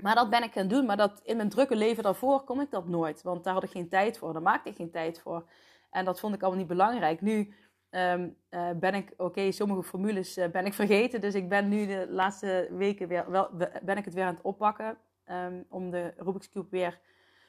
maar 0.03 0.15
dat 0.15 0.31
ben 0.31 0.43
ik 0.43 0.53
gaan 0.53 0.69
doen. 0.69 0.87
Maar 0.87 0.97
dat 0.97 1.21
in 1.25 1.37
mijn 1.37 1.49
drukke 1.49 1.77
leven 1.77 2.03
daarvoor 2.03 2.45
kon 2.45 2.61
ik 2.61 2.71
dat 2.71 2.89
nooit. 2.89 3.23
Want 3.23 3.45
daar 3.45 3.55
had 3.55 3.63
ik 3.63 3.71
geen 3.71 3.89
tijd 3.89 4.19
voor. 4.19 4.33
Daar 4.33 4.43
maakte 4.43 4.69
ik 4.69 4.77
geen 4.77 4.91
tijd 4.91 5.21
voor. 5.21 5.45
En 5.91 6.05
dat 6.05 6.21
vond 6.21 6.35
ik 6.35 6.41
allemaal 6.41 6.59
niet 6.59 6.69
belangrijk. 6.69 7.21
Nu 7.21 7.55
um, 7.91 8.37
uh, 8.51 8.71
ben 8.77 8.95
ik, 8.95 9.13
oké, 9.17 9.53
sommige 9.53 9.83
formules 9.83 10.39
uh, 10.39 10.47
ben 10.47 10.67
ik 10.67 10.75
vergeten. 10.75 11.21
Dus 11.21 11.35
ik 11.35 11.49
ben 11.49 11.69
nu 11.69 11.87
de 11.87 12.07
laatste 12.09 12.69
weken 12.71 13.09
weer, 13.09 13.31
wel, 13.31 13.51
ben 13.83 13.97
ik 13.97 14.05
het 14.05 14.15
weer 14.15 14.25
aan 14.25 14.35
het 14.35 14.45
oppakken. 14.45 14.99
Um, 15.27 15.67
om 15.69 15.91
de 15.91 16.13
Rubik's 16.17 16.51
Cube 16.51 16.69
weer 16.71 16.99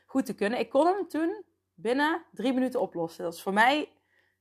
goed 0.05 0.25
te 0.25 0.35
kunnen. 0.35 0.59
Ik 0.59 0.69
kon 0.69 0.85
hem 0.85 1.07
toen 1.07 1.43
binnen 1.73 2.21
drie 2.31 2.53
minuten 2.53 2.81
oplossen. 2.81 3.23
Dat 3.23 3.33
is 3.33 3.41
voor 3.41 3.53
mij 3.53 3.89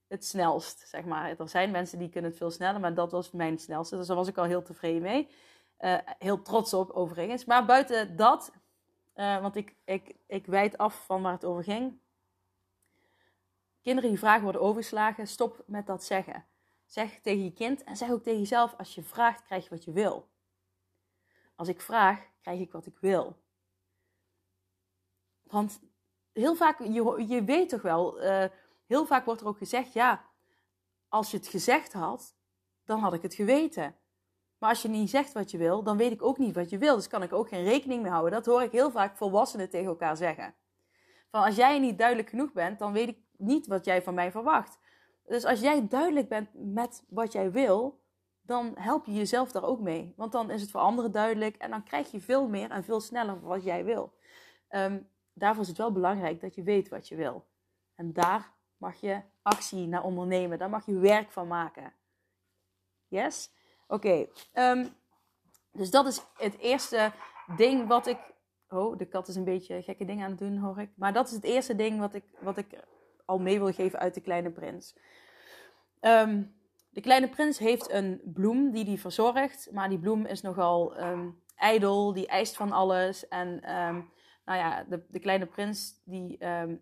het 0.09 0.25
snelst, 0.25 0.89
zeg 0.89 1.05
maar. 1.05 1.35
Er 1.39 1.49
zijn 1.49 1.71
mensen 1.71 1.99
die 1.99 2.09
kunnen 2.09 2.31
het 2.31 2.39
veel 2.39 2.51
sneller, 2.51 2.81
maar 2.81 2.95
dat 2.95 3.12
was 3.12 3.31
mijn 3.31 3.59
snelste. 3.59 3.97
Dus 3.97 4.07
daar 4.07 4.17
was 4.17 4.29
ik 4.29 4.39
al 4.39 4.45
heel 4.45 4.62
tevreden 4.62 5.03
mee. 5.03 5.29
Uh, 5.81 5.99
heel 6.19 6.43
trots 6.43 6.75
op, 6.75 6.91
overigens. 6.91 7.44
Maar 7.44 7.65
buiten 7.65 8.17
dat, 8.17 8.53
want 9.15 9.56
ik, 9.56 9.77
ik, 9.85 10.17
ik 10.27 10.47
wijd 10.47 10.79
af 10.79 11.05
van 11.05 11.23
waar 11.23 11.32
het 11.32 11.44
over 11.44 11.65
ging 11.65 12.00
Kinderen 13.82 14.11
die 14.11 14.19
vragen 14.19 14.43
worden 14.43 14.61
overgeslagen, 14.61 15.27
stop 15.27 15.62
met 15.67 15.87
dat 15.87 16.05
zeggen. 16.05 16.47
Zeg 16.85 17.21
tegen 17.21 17.45
je 17.45 17.52
kind 17.52 17.85
en 17.85 17.97
zeg 17.97 18.11
ook 18.11 18.23
tegen 18.23 18.38
jezelf: 18.38 18.75
als 18.78 18.95
je 18.95 19.02
vraagt, 19.02 19.43
krijg 19.43 19.64
je 19.64 19.71
wat 19.71 19.85
je 19.85 19.93
wil. 19.93 20.28
Als 21.54 21.69
ik 21.69 21.81
vraag, 21.81 22.26
krijg 22.40 22.61
ik 22.61 22.73
wat 22.73 22.87
ik 22.87 22.99
wil. 22.99 23.37
Want 25.43 25.81
heel 26.33 26.54
vaak, 26.54 26.78
je, 26.78 27.25
je 27.28 27.45
weet 27.45 27.69
toch 27.69 27.83
wel, 27.83 28.23
uh, 28.25 28.45
heel 28.87 29.07
vaak 29.07 29.25
wordt 29.25 29.40
er 29.40 29.47
ook 29.47 29.59
gezegd: 29.59 29.93
ja, 29.93 30.25
als 31.09 31.31
je 31.31 31.37
het 31.37 31.47
gezegd 31.47 31.93
had, 31.93 32.35
dan 32.85 33.00
had 33.00 33.12
ik 33.12 33.23
het 33.23 33.35
geweten. 33.35 33.97
Maar 34.61 34.69
als 34.69 34.83
je 34.83 34.88
niet 34.88 35.11
zegt 35.11 35.33
wat 35.33 35.50
je 35.50 35.59
wil, 35.59 35.83
dan 35.83 35.97
weet 35.97 36.12
ik 36.12 36.23
ook 36.23 36.38
niet 36.38 36.55
wat 36.55 36.71
je 36.71 36.79
wil. 36.79 36.97
Dus 36.97 37.09
kan 37.09 37.23
ik 37.23 37.33
ook 37.33 37.49
geen 37.49 37.64
rekening 37.64 38.02
mee 38.02 38.11
houden. 38.11 38.33
Dat 38.33 38.47
hoor 38.47 38.62
ik 38.62 38.73
heel 38.73 38.90
vaak 38.90 39.17
volwassenen 39.17 39.71
tegen 39.71 39.87
elkaar 39.87 40.17
zeggen. 40.17 40.55
Van 41.31 41.43
als 41.43 41.57
jij 41.57 41.79
niet 41.79 41.99
duidelijk 41.99 42.29
genoeg 42.29 42.52
bent, 42.52 42.79
dan 42.79 42.93
weet 42.93 43.09
ik 43.09 43.19
niet 43.37 43.67
wat 43.67 43.85
jij 43.85 44.02
van 44.02 44.14
mij 44.14 44.31
verwacht. 44.31 44.79
Dus 45.26 45.45
als 45.45 45.61
jij 45.61 45.88
duidelijk 45.88 46.29
bent 46.29 46.49
met 46.52 47.05
wat 47.09 47.33
jij 47.33 47.50
wil, 47.50 48.00
dan 48.43 48.73
help 48.75 49.07
je 49.07 49.12
jezelf 49.12 49.52
daar 49.52 49.64
ook 49.64 49.81
mee. 49.81 50.14
Want 50.17 50.33
dan 50.33 50.50
is 50.50 50.61
het 50.61 50.71
voor 50.71 50.81
anderen 50.81 51.12
duidelijk 51.12 51.57
en 51.57 51.71
dan 51.71 51.83
krijg 51.83 52.11
je 52.11 52.21
veel 52.21 52.49
meer 52.49 52.71
en 52.71 52.85
veel 52.85 53.00
sneller 53.00 53.40
wat 53.40 53.64
jij 53.64 53.85
wil. 53.85 54.14
Um, 54.71 55.09
daarvoor 55.33 55.62
is 55.62 55.69
het 55.69 55.79
wel 55.79 55.93
belangrijk 55.93 56.40
dat 56.40 56.55
je 56.55 56.62
weet 56.62 56.88
wat 56.88 57.09
je 57.09 57.17
wil. 57.17 57.47
En 57.95 58.12
daar 58.12 58.52
mag 58.76 59.00
je 59.00 59.23
actie 59.43 59.87
naar 59.87 60.05
ondernemen. 60.05 60.59
Daar 60.59 60.71
mag 60.71 60.87
je 60.87 60.99
werk 60.99 61.31
van 61.31 61.49
maken. 61.49 61.93
Yes? 63.09 63.52
Oké. 63.90 64.26
Um, 64.54 64.88
dus 65.73 65.90
dat 65.90 66.06
is 66.06 66.23
het 66.37 66.59
eerste 66.59 67.12
ding 67.56 67.88
wat 67.88 68.06
ik. 68.06 68.18
Oh, 68.68 68.99
de 68.99 69.06
kat 69.06 69.28
is 69.28 69.37
een 69.37 69.44
beetje 69.44 69.82
gekke 69.82 70.04
dingen 70.04 70.25
aan 70.25 70.30
het 70.30 70.38
doen, 70.38 70.56
hoor 70.56 70.80
ik. 70.80 70.90
Maar 70.97 71.12
dat 71.12 71.26
is 71.26 71.32
het 71.32 71.44
eerste 71.44 71.76
ding 71.76 71.99
wat 71.99 72.14
ik, 72.14 72.25
wat 72.40 72.56
ik 72.56 72.66
al 73.25 73.38
mee 73.38 73.59
wil 73.59 73.73
geven 73.73 73.99
uit 73.99 74.14
De 74.14 74.20
Kleine 74.20 74.50
Prins. 74.50 74.97
Um, 76.00 76.54
de 76.90 77.00
Kleine 77.00 77.28
Prins 77.28 77.59
heeft 77.59 77.90
een 77.90 78.20
bloem 78.25 78.70
die 78.70 78.85
hij 78.85 78.99
verzorgt, 78.99 79.68
maar 79.73 79.88
die 79.88 79.99
bloem 79.99 80.26
is 80.26 80.40
nogal 80.40 81.00
um, 81.00 81.42
ijdel, 81.56 82.12
die 82.12 82.26
eist 82.26 82.56
van 82.56 82.73
alles. 82.73 83.28
En 83.28 83.61
nou 84.44 84.59
ja, 84.59 84.85
de, 84.85 85.04
de 85.09 85.18
Kleine 85.18 85.47
Prins 85.47 86.02
die 86.04 86.37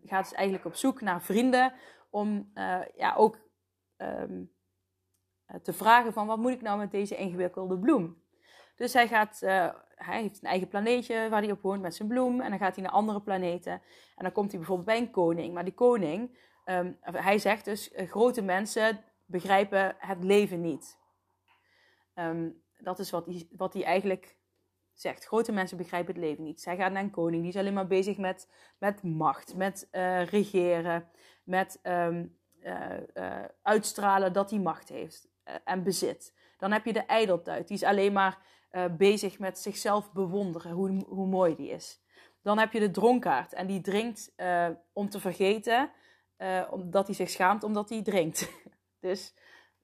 gaat 0.04 0.28
dus 0.28 0.32
eigenlijk 0.32 0.64
op 0.64 0.74
zoek 0.74 1.00
naar 1.00 1.22
vrienden 1.22 1.72
om 2.10 2.50
uh, 2.54 2.80
ja, 2.96 3.14
ook 3.14 3.38
te 5.62 5.72
vragen 5.72 6.12
van 6.12 6.26
wat 6.26 6.38
moet 6.38 6.52
ik 6.52 6.62
nou 6.62 6.78
met 6.78 6.90
deze 6.90 7.16
ingewikkelde 7.16 7.78
bloem. 7.78 8.22
Dus 8.78 8.92
hij 8.92 9.08
gaat, 9.08 9.40
uh, 9.42 9.68
hij 9.94 10.20
heeft 10.20 10.42
een 10.42 10.48
eigen 10.48 10.68
planeetje 10.68 11.28
waar 11.28 11.42
hij 11.42 11.50
op 11.50 11.62
woont 11.62 11.82
met 11.82 11.94
zijn 11.94 12.08
bloem. 12.08 12.40
En 12.40 12.50
dan 12.50 12.58
gaat 12.58 12.74
hij 12.74 12.84
naar 12.84 12.92
andere 12.92 13.20
planeten. 13.20 13.72
En 14.16 14.22
dan 14.22 14.32
komt 14.32 14.50
hij 14.50 14.58
bijvoorbeeld 14.58 14.88
bij 14.88 14.98
een 14.98 15.10
koning. 15.10 15.54
Maar 15.54 15.64
die 15.64 15.74
koning, 15.74 16.38
um, 16.64 16.98
hij 17.02 17.38
zegt 17.38 17.64
dus, 17.64 17.92
uh, 17.92 18.10
grote 18.10 18.42
mensen, 18.42 19.04
begrijpen 19.24 19.94
het 19.98 20.24
leven 20.24 20.60
niet. 20.60 20.98
Ehm, 22.14 22.50
dat 22.78 22.98
is 22.98 23.10
wat 23.10 23.26
hij, 23.26 23.48
wat 23.50 23.72
hij 23.72 23.84
eigenlijk 23.84 24.36
zegt. 24.92 25.24
Grote 25.24 25.52
mensen 25.52 25.76
begrijpen 25.76 26.14
het 26.14 26.22
leven 26.22 26.44
niet. 26.44 26.60
Zij 26.60 26.76
gaat 26.76 26.92
naar 26.92 27.02
een 27.02 27.10
koning, 27.10 27.42
die 27.42 27.50
is 27.50 27.56
alleen 27.56 27.74
maar 27.74 27.86
bezig 27.86 28.16
met, 28.16 28.48
met 28.78 29.02
macht, 29.02 29.56
met 29.56 29.88
regeren, 30.30 31.08
met 31.44 31.80
uh, 31.82 32.24
uitstralen 33.62 34.32
dat 34.32 34.50
hij 34.50 34.58
macht 34.58 34.88
heeft 34.88 35.28
en 35.64 35.82
bezit. 35.82 36.34
Dan 36.58 36.72
heb 36.72 36.84
je 36.84 36.92
de 36.92 37.04
ijdeltuit, 37.04 37.68
die 37.68 37.76
is 37.76 37.82
alleen 37.82 38.12
maar 38.12 38.38
bezig 38.96 39.38
met 39.38 39.58
zichzelf 39.58 40.12
bewonderen, 40.12 40.72
hoe, 40.72 41.04
hoe 41.08 41.26
mooi 41.26 41.56
die 41.56 41.70
is. 41.70 42.00
Dan 42.42 42.58
heb 42.58 42.72
je 42.72 42.80
de 42.80 42.90
dronkaard 42.90 43.52
en 43.52 43.66
die 43.66 43.80
drinkt 43.80 44.34
om 44.92 45.08
te 45.08 45.20
vergeten, 45.20 45.90
omdat 46.70 47.06
hij 47.06 47.14
zich 47.14 47.30
schaamt 47.30 47.62
omdat 47.62 47.88
hij 47.88 48.02
drinkt. 48.02 48.50
dus 49.00 49.34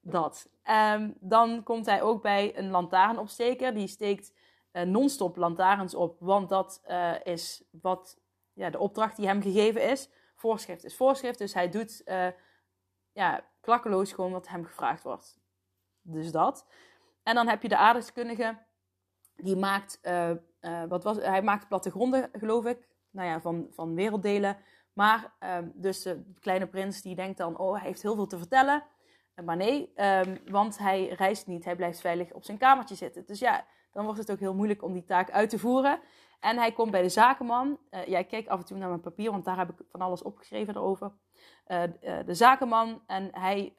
dat. 0.01 0.49
Um, 0.93 1.17
dan 1.19 1.63
komt 1.63 1.85
hij 1.85 2.01
ook 2.01 2.21
bij 2.21 2.57
een 2.57 2.69
lantaarnopsteker. 2.69 3.73
Die 3.73 3.87
steekt 3.87 4.33
non-stop 4.71 5.35
lantaarns 5.35 5.95
op, 5.95 6.17
want 6.19 6.49
dat 6.49 6.81
is 7.23 7.63
wat 7.81 8.19
ja, 8.53 8.69
de 8.69 8.79
opdracht 8.79 9.15
die 9.15 9.27
hem 9.27 9.41
gegeven 9.41 9.89
is. 9.89 10.09
Voorschrift 10.35 10.83
is 10.83 10.95
voorschrift, 10.95 11.37
dus 11.37 11.53
hij 11.53 11.69
doet 11.69 12.03
ja, 13.11 13.45
klakkeloos 13.61 14.11
gewoon 14.11 14.31
wat 14.31 14.47
hem 14.47 14.65
gevraagd 14.65 15.03
wordt. 15.03 15.39
Dus 16.07 16.31
dat. 16.31 16.67
En 17.23 17.35
dan 17.35 17.47
heb 17.47 17.61
je 17.61 17.69
de 17.69 17.77
aardrijkskundige, 17.77 18.57
die 19.35 19.55
maakt, 19.55 19.99
wat 20.87 21.03
was, 21.03 21.17
hij 21.17 21.41
maakt 21.41 21.67
plattegronden, 21.67 22.29
geloof 22.33 22.65
ik, 22.65 22.87
nou 23.11 23.27
ja, 23.27 23.41
van, 23.41 23.67
van 23.71 23.95
werelddelen. 23.95 24.57
Maar 24.93 25.33
ehm, 25.39 25.69
dus 25.73 26.01
de 26.01 26.33
kleine 26.39 26.67
prins 26.67 27.01
die 27.01 27.15
denkt 27.15 27.37
dan, 27.37 27.57
oh, 27.57 27.73
hij 27.73 27.87
heeft 27.87 28.01
heel 28.01 28.15
veel 28.15 28.27
te 28.27 28.37
vertellen. 28.37 28.83
Maar 29.43 29.55
nee, 29.55 29.93
um, 29.95 30.37
want 30.45 30.77
hij 30.77 31.07
reist 31.07 31.47
niet, 31.47 31.65
hij 31.65 31.75
blijft 31.75 32.01
veilig 32.01 32.33
op 32.33 32.43
zijn 32.43 32.57
kamertje 32.57 32.95
zitten. 32.95 33.25
Dus 33.25 33.39
ja, 33.39 33.65
dan 33.91 34.05
wordt 34.05 34.19
het 34.19 34.31
ook 34.31 34.39
heel 34.39 34.53
moeilijk 34.53 34.83
om 34.83 34.93
die 34.93 35.03
taak 35.03 35.31
uit 35.31 35.49
te 35.49 35.59
voeren. 35.59 35.99
En 36.39 36.57
hij 36.57 36.71
komt 36.71 36.91
bij 36.91 37.01
de 37.01 37.09
zakenman. 37.09 37.79
Uh, 37.89 38.05
ja, 38.05 38.19
ik 38.19 38.27
kijk 38.27 38.47
af 38.47 38.59
en 38.59 38.65
toe 38.65 38.77
naar 38.77 38.89
mijn 38.89 39.01
papier, 39.01 39.31
want 39.31 39.45
daar 39.45 39.57
heb 39.57 39.69
ik 39.69 39.85
van 39.89 40.01
alles 40.01 40.21
opgeschreven 40.21 40.75
erover. 40.75 41.11
De 42.25 42.33
zakenman 42.33 43.01
en 43.07 43.29
hij 43.31 43.73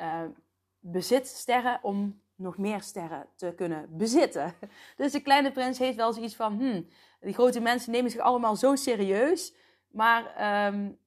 bezit 0.92 1.26
sterren 1.26 1.78
om 1.82 2.20
nog 2.34 2.58
meer 2.58 2.82
sterren 2.82 3.26
te 3.36 3.52
kunnen 3.56 3.96
bezitten. 3.96 4.54
Dus 4.96 5.12
de 5.12 5.20
kleine 5.20 5.52
prins 5.52 5.78
heeft 5.78 5.96
wel 5.96 6.12
zoiets 6.12 6.36
van, 6.36 6.58
hmm, 6.58 6.88
die 7.20 7.34
grote 7.34 7.60
mensen 7.60 7.92
nemen 7.92 8.10
zich 8.10 8.20
allemaal 8.20 8.56
zo 8.56 8.74
serieus. 8.74 9.54
Maar 9.90 10.24
um, 10.66 10.98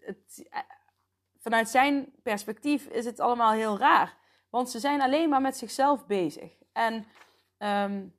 het, 0.00 0.48
vanuit 1.38 1.68
zijn 1.68 2.12
perspectief 2.22 2.86
is 2.86 3.04
het 3.04 3.20
allemaal 3.20 3.52
heel 3.52 3.78
raar. 3.78 4.16
Want 4.50 4.70
ze 4.70 4.78
zijn 4.78 5.00
alleen 5.00 5.28
maar 5.28 5.40
met 5.40 5.56
zichzelf 5.56 6.06
bezig. 6.06 6.52
En 6.72 7.06
um, 7.58 8.14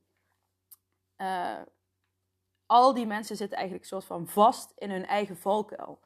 uh, 1.16 1.60
al 2.66 2.94
die 2.94 3.06
mensen 3.06 3.36
zitten 3.36 3.56
eigenlijk 3.56 3.86
soort 3.86 4.04
van 4.04 4.28
vast 4.28 4.72
in 4.76 4.90
hun 4.90 5.06
eigen 5.06 5.36
valkuil. 5.36 6.00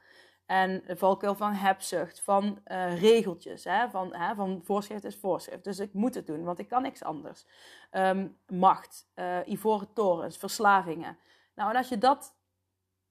En 0.46 0.82
de 0.86 0.96
valkuil 0.96 1.34
van 1.34 1.52
hebzucht, 1.52 2.20
van 2.20 2.58
uh, 2.66 3.00
regeltjes, 3.00 3.64
hè? 3.64 3.90
Van, 3.90 4.14
hè? 4.14 4.34
van 4.34 4.60
voorschrift 4.64 5.04
is 5.04 5.16
voorschrift. 5.16 5.64
Dus 5.64 5.78
ik 5.78 5.92
moet 5.92 6.14
het 6.14 6.26
doen, 6.26 6.44
want 6.44 6.58
ik 6.58 6.68
kan 6.68 6.82
niks 6.82 7.04
anders. 7.04 7.46
Um, 7.92 8.36
macht, 8.46 9.10
uh, 9.14 9.38
ivoren 9.44 9.92
torens, 9.92 10.36
verslavingen. 10.36 11.18
Nou, 11.54 11.70
en 11.70 11.76
als 11.76 11.88
je 11.88 11.98
dat 11.98 12.36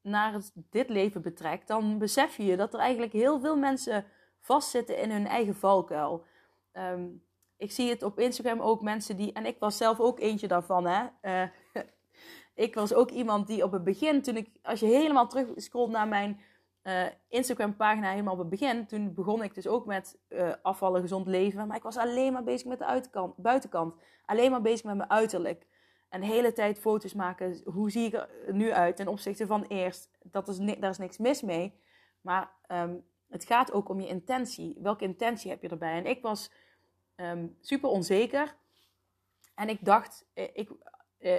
naar 0.01 0.41
dit 0.69 0.89
leven 0.89 1.21
betrekt, 1.21 1.67
dan 1.67 1.97
besef 1.97 2.37
je 2.37 2.57
dat 2.57 2.73
er 2.73 2.79
eigenlijk 2.79 3.13
heel 3.13 3.39
veel 3.39 3.57
mensen 3.57 4.05
vastzitten 4.39 4.97
in 4.97 5.11
hun 5.11 5.27
eigen 5.27 5.55
valkuil. 5.55 6.25
Um, 6.73 7.23
ik 7.57 7.71
zie 7.71 7.89
het 7.89 8.03
op 8.03 8.19
Instagram 8.19 8.59
ook 8.59 8.81
mensen 8.81 9.17
die, 9.17 9.33
en 9.33 9.45
ik 9.45 9.59
was 9.59 9.77
zelf 9.77 9.99
ook 9.99 10.19
eentje 10.19 10.47
daarvan, 10.47 10.85
hè. 10.85 11.05
Uh, 11.21 11.49
ik 12.65 12.75
was 12.75 12.93
ook 12.93 13.11
iemand 13.11 13.47
die 13.47 13.63
op 13.63 13.71
het 13.71 13.83
begin, 13.83 14.21
toen 14.21 14.37
ik, 14.37 14.49
als 14.61 14.79
je 14.79 14.85
helemaal 14.85 15.27
terug 15.27 15.47
scrolt 15.55 15.89
naar 15.89 16.07
mijn 16.07 16.39
uh, 16.83 17.05
Instagram 17.27 17.75
pagina, 17.75 18.09
helemaal 18.09 18.33
op 18.33 18.39
het 18.39 18.49
begin, 18.49 18.85
toen 18.85 19.13
begon 19.13 19.43
ik 19.43 19.53
dus 19.53 19.67
ook 19.67 19.85
met 19.85 20.19
uh, 20.29 20.53
afvallen, 20.61 21.01
gezond 21.01 21.27
leven. 21.27 21.67
Maar 21.67 21.77
ik 21.77 21.83
was 21.83 21.97
alleen 21.97 22.33
maar 22.33 22.43
bezig 22.43 22.67
met 22.67 22.79
de 22.79 22.85
uitkant, 22.85 23.35
buitenkant. 23.37 23.95
Alleen 24.25 24.51
maar 24.51 24.61
bezig 24.61 24.83
met 24.83 24.95
mijn 24.95 25.09
uiterlijk. 25.09 25.65
En 26.09 26.19
de 26.19 26.25
hele 26.25 26.53
tijd 26.53 26.79
foto's 26.79 27.13
maken. 27.13 27.61
Hoe 27.65 27.91
zie 27.91 28.05
ik 28.05 28.13
er 28.13 28.29
nu 28.53 28.71
uit 28.71 28.95
ten 28.95 29.07
opzichte 29.07 29.45
van 29.45 29.63
eerst? 29.63 30.09
Dat 30.21 30.47
is 30.47 30.57
daar 30.57 30.89
is 30.89 30.97
niks 30.97 31.17
mis 31.17 31.41
mee. 31.41 31.79
Maar 32.21 32.51
um, 32.67 33.03
het 33.29 33.45
gaat 33.45 33.71
ook 33.71 33.89
om 33.89 33.99
je 33.99 34.07
intentie. 34.07 34.77
Welke 34.81 35.03
intentie 35.03 35.49
heb 35.49 35.61
je 35.61 35.69
erbij? 35.69 35.97
En 35.97 36.05
ik 36.05 36.21
was 36.21 36.51
um, 37.15 37.57
super 37.61 37.89
onzeker. 37.89 38.55
En 39.55 39.69
ik 39.69 39.85
dacht, 39.85 40.25
eh, 40.33 40.49
ik, 40.53 40.69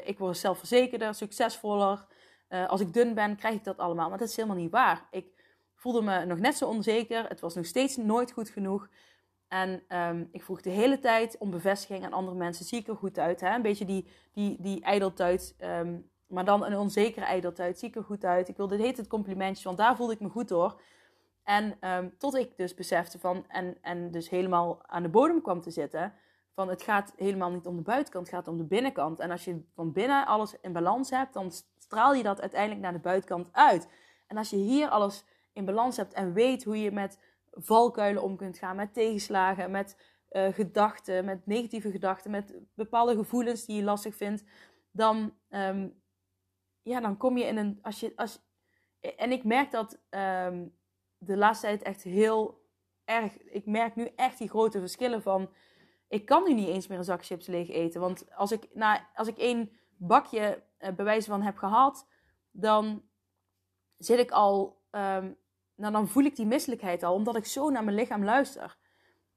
ik 0.05 0.19
word 0.19 0.37
zelfverzekerder, 0.37 1.15
succesvoller. 1.15 2.07
Als 2.49 2.81
ik 2.81 2.93
dun 2.93 3.15
ben, 3.15 3.37
krijg 3.37 3.55
ik 3.55 3.65
dat 3.65 3.79
allemaal. 3.79 4.09
Maar 4.09 4.19
dat 4.19 4.29
is 4.29 4.37
helemaal 4.37 4.57
niet 4.57 4.71
waar. 4.71 5.09
Ik 5.11 5.34
voelde 5.85 6.03
me 6.03 6.25
nog 6.25 6.39
net 6.39 6.57
zo 6.57 6.67
onzeker. 6.67 7.29
Het 7.29 7.41
was 7.41 7.55
nog 7.55 7.67
steeds 7.67 7.97
nooit 7.97 8.33
goed 8.33 8.49
genoeg. 8.49 8.89
En 9.49 9.83
um, 9.89 10.29
ik 10.33 10.43
vroeg 10.43 10.61
de 10.61 10.71
hele 10.71 10.99
tijd 10.99 11.39
om 11.39 11.51
bevestiging 11.51 12.05
aan 12.05 12.13
andere 12.13 12.37
mensen. 12.37 12.65
Zie 12.65 12.79
ik 12.79 12.89
er 12.89 12.97
goed 12.97 13.19
uit? 13.19 13.41
Hè? 13.41 13.55
Een 13.55 13.63
beetje 13.63 13.85
die, 13.85 14.09
die, 14.33 14.57
die. 14.61 14.85
Um, 15.59 16.11
maar 16.27 16.45
dan 16.45 16.65
een 16.65 16.77
onzekere 16.77 17.25
ijdeltuit. 17.25 17.79
Zie 17.79 17.89
ik 17.89 17.97
er 17.97 18.05
goed 18.05 18.25
uit? 18.25 18.49
Ik 18.49 18.57
wilde 18.57 18.77
het 18.77 18.85
heet 18.85 19.07
complimentjes, 19.07 19.65
want 19.65 19.79
daar 19.79 19.97
voelde 19.97 20.13
ik 20.13 20.21
me 20.21 20.29
goed 20.29 20.49
door. 20.49 20.81
En 21.43 21.89
um, 21.91 22.15
tot 22.19 22.37
ik 22.37 22.57
dus 22.57 22.75
besefte 22.75 23.19
van, 23.19 23.45
en, 23.49 23.77
en 23.81 24.11
dus 24.11 24.31
helemaal 24.31 24.83
aan 24.87 25.03
de 25.03 25.09
bodem 25.09 25.43
kwam 25.43 25.61
te 25.61 25.71
zitten, 25.71 26.13
van 26.55 26.69
het 26.69 26.83
gaat 26.83 27.13
helemaal 27.17 27.51
niet 27.51 27.67
om 27.67 27.77
de 27.77 27.83
buitenkant, 27.83 28.27
het 28.27 28.35
gaat 28.35 28.49
om 28.49 28.57
de 28.57 28.65
binnenkant. 28.65 29.19
En 29.19 29.31
als 29.31 29.45
je 29.45 29.65
van 29.75 29.93
binnen 29.93 30.27
alles 30.27 30.57
in 30.61 30.73
balans 30.73 31.11
hebt, 31.11 31.35
dan 31.35 31.53
straal 31.79 32.15
je 32.15 32.23
dat 32.23 32.41
uiteindelijk 32.41 32.81
naar 32.81 32.93
de 32.93 32.99
buitenkant 32.99 33.49
uit. 33.53 33.89
En 34.27 34.37
als 34.37 34.51
je 34.51 34.57
hier 34.57 34.89
alles 34.89 35.25
in 35.55 35.65
balans 35.65 35.97
hebt 35.97 36.13
en 36.13 36.33
weet 36.33 36.65
hoe 36.65 36.81
je 36.81 36.91
met 36.93 37.19
valkuilen 37.51 38.23
om 38.23 38.37
kunt 38.37 38.59
gaan, 38.59 38.77
met 38.77 38.95
tegenslagen, 38.95 39.71
met 39.71 39.97
uh, 40.31 40.53
gedachten, 40.53 41.25
met 41.25 41.47
negatieve 41.47 41.91
gedachten, 41.91 42.31
met 42.31 42.55
bepaalde 42.75 43.15
gevoelens 43.15 43.65
die 43.65 43.77
je 43.77 43.83
lastig 43.83 44.17
vindt, 44.17 44.45
dan, 44.91 45.35
um, 45.51 46.03
ja, 46.83 47.01
dan 47.01 47.17
kom 47.17 47.39
je 47.39 47.45
in 47.45 47.57
een. 47.57 47.79
Als 47.83 48.01
je, 48.01 48.13
als, 48.17 48.41
en 49.17 49.33
ik 49.33 49.45
merk 49.45 49.71
dat 49.71 49.99
um, 50.11 50.77
de 51.19 51.37
laatste 51.37 51.67
tijd 51.67 51.83
echt 51.83 52.03
heel 52.03 52.63
erg. 53.05 53.39
Ik 53.39 53.67
merk 53.67 53.97
nu 53.97 54.11
echt 54.17 54.39
die 54.39 54.49
grote 54.49 54.79
verschillen 54.79 55.23
van. 55.23 55.51
Ik 56.09 56.27
kan 56.27 56.45
nu 56.45 56.55
niet 56.55 56.69
eens 56.69 56.87
meer 56.87 56.99
een 56.99 57.05
zak 57.05 57.25
chips 57.25 57.47
leeg 57.47 57.69
eten. 57.69 58.01
Want 58.01 58.35
als 58.35 58.53
ik, 58.53 58.69
nou, 58.73 59.01
als 59.15 59.29
ik 59.29 59.39
één 59.39 59.71
bakje 59.97 60.63
uh, 60.81 60.91
bewijs 60.91 61.27
van 61.27 61.43
heb 61.43 61.57
gehad, 61.57 62.09
dan 62.51 63.03
zit 63.97 64.19
ik 64.19 64.31
al. 64.31 64.83
Um, 64.91 65.43
nou, 65.75 65.93
dan 65.93 66.09
voel 66.09 66.25
ik 66.25 66.37
die 66.37 66.47
misselijkheid 66.47 67.03
al, 67.03 67.15
omdat 67.15 67.37
ik 67.37 67.47
zo 67.47 67.71
naar 67.71 67.85
mijn 67.85 67.97
lichaam 67.97 68.25
luister. 68.25 68.77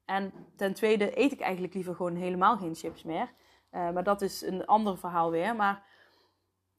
En 0.06 0.34
ten 0.56 0.74
tweede 0.74 1.20
eet 1.20 1.32
ik 1.32 1.40
eigenlijk 1.40 1.74
liever 1.74 1.96
gewoon 1.96 2.16
helemaal 2.16 2.58
geen 2.58 2.76
chips 2.76 3.04
meer. 3.04 3.34
Uh, 3.72 3.92
maar 3.92 4.04
dat 4.04 4.22
is 4.22 4.42
een 4.42 4.66
ander 4.66 4.98
verhaal 4.98 5.32
weer. 5.32 5.56
Maar 5.56 5.84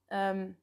um, 0.09 0.59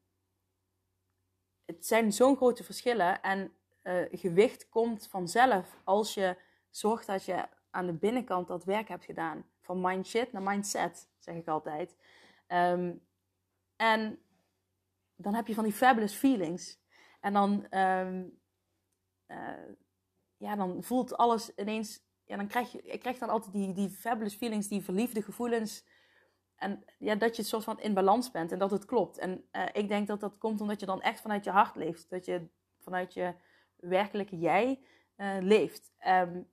het 1.66 1.86
zijn 1.86 2.14
zo'n 2.14 2.36
grote 2.36 2.64
verschillen. 2.64 3.22
En 3.22 3.54
uh, 3.84 4.06
gewicht 4.12 4.70
komt 4.70 5.08
vanzelf 5.08 5.82
als 5.84 6.14
je 6.14 6.38
zorgt 6.70 7.08
dat 7.08 7.26
je 7.26 7.48
aan 7.70 7.86
de 7.86 7.94
binnenkant 7.94 8.48
dat 8.48 8.64
werk 8.64 8.88
hebt 8.88 9.06
gedaan. 9.06 9.46
Van 9.62 9.82
mindshit 9.82 10.32
naar 10.32 10.42
mindset, 10.42 11.10
zeg 11.20 11.36
ik 11.36 11.48
altijd. 11.48 11.96
Um, 12.48 13.06
en 13.76 14.20
dan 15.16 15.34
heb 15.34 15.48
je 15.48 15.54
van 15.54 15.64
die 15.64 15.74
fabulous 15.74 16.14
feelings. 16.14 16.80
En 17.20 17.34
dan, 17.34 17.80
um, 17.80 18.40
uh, 19.28 19.38
ja, 20.38 20.56
dan 20.56 20.84
voelt 20.84 21.18
alles 21.18 21.56
ineens. 21.56 22.04
Ja, 22.26 22.38
dan 22.38 22.48
krijg 22.48 22.72
je, 22.72 22.82
ik 22.82 23.00
krijg 23.00 23.18
dan 23.18 23.30
altijd 23.30 23.54
die, 23.54 23.74
die 23.74 23.90
fabulous 23.90 24.36
feelings, 24.36 24.68
die 24.68 24.84
verliefde 24.84 25.22
gevoelens. 25.22 25.86
En 26.56 26.84
ja, 27.00 27.16
dat 27.16 27.36
je 27.36 27.44
soort 27.44 27.64
van 27.64 27.80
in 27.80 27.94
balans 27.94 28.32
bent 28.32 28.52
en 28.52 28.60
dat 28.60 28.72
het 28.72 28.86
klopt. 28.86 29.18
En 29.18 29.48
uh, 29.52 29.66
ik 29.74 29.88
denk 29.88 30.08
dat 30.08 30.20
dat 30.20 30.38
komt 30.38 30.62
omdat 30.62 30.80
je 30.80 30.86
dan 30.86 31.02
echt 31.02 31.22
vanuit 31.22 31.44
je 31.44 31.50
hart 31.50 31.76
leeft. 31.76 32.10
Dat 32.10 32.26
je 32.26 32.48
vanuit 32.80 33.14
je 33.14 33.34
werkelijke 33.76 34.38
jij 34.38 34.80
uh, 35.18 35.38
leeft. 35.40 35.94
Um, 36.08 36.50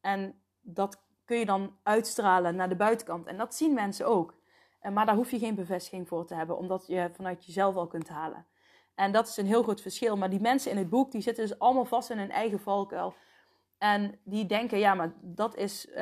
en 0.00 0.42
dat 0.60 1.02
kun 1.24 1.38
je 1.38 1.46
dan 1.46 1.76
uitstralen 1.82 2.56
naar 2.56 2.68
de 2.68 2.76
buitenkant. 2.76 3.26
En 3.26 3.36
dat 3.36 3.54
zien 3.54 3.74
mensen 3.74 4.06
ook. 4.06 4.34
Uh, 4.82 4.92
maar 4.92 5.06
daar 5.06 5.14
hoef 5.14 5.30
je 5.30 5.38
geen 5.38 5.54
bevestiging 5.54 6.08
voor 6.08 6.26
te 6.26 6.34
hebben, 6.34 6.58
omdat 6.58 6.86
je 6.86 7.10
vanuit 7.12 7.44
jezelf 7.44 7.76
al 7.76 7.86
kunt 7.86 8.08
halen. 8.08 8.46
En 8.96 9.12
dat 9.12 9.28
is 9.28 9.36
een 9.36 9.46
heel 9.46 9.62
groot 9.62 9.80
verschil. 9.80 10.16
Maar 10.16 10.30
die 10.30 10.40
mensen 10.40 10.70
in 10.70 10.76
het 10.76 10.88
boek, 10.88 11.12
die 11.12 11.20
zitten 11.20 11.46
dus 11.46 11.58
allemaal 11.58 11.84
vast 11.84 12.10
in 12.10 12.18
hun 12.18 12.30
eigen 12.30 12.60
valkuil. 12.60 13.14
En 13.78 14.18
die 14.24 14.46
denken, 14.46 14.78
ja, 14.78 14.94
maar 14.94 15.12
dat 15.22 15.56
is, 15.56 15.86
uh, 15.86 15.96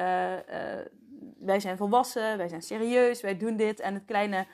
wij 1.39 1.61
zijn 1.61 1.77
volwassen, 1.77 2.37
wij 2.37 2.49
zijn 2.49 2.63
serieus, 2.63 3.21
wij 3.21 3.37
doen 3.37 3.57
dit. 3.57 3.81
En 3.81 3.95
het 3.95 4.05
kleine, 4.05 4.47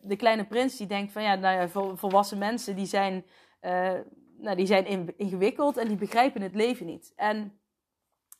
de 0.00 0.16
kleine 0.16 0.46
prins 0.46 0.76
die 0.76 0.86
denkt 0.86 1.12
van, 1.12 1.22
ja, 1.22 1.34
nou 1.34 1.60
ja, 1.60 1.96
volwassen 1.96 2.38
mensen 2.38 2.76
die 2.76 2.86
zijn 2.86 3.24
nou, 4.42 4.56
die 4.56 4.66
zijn 4.66 5.16
ingewikkeld 5.16 5.76
en 5.76 5.88
die 5.88 5.96
begrijpen 5.96 6.42
het 6.42 6.54
leven 6.54 6.86
niet. 6.86 7.12
En 7.16 7.60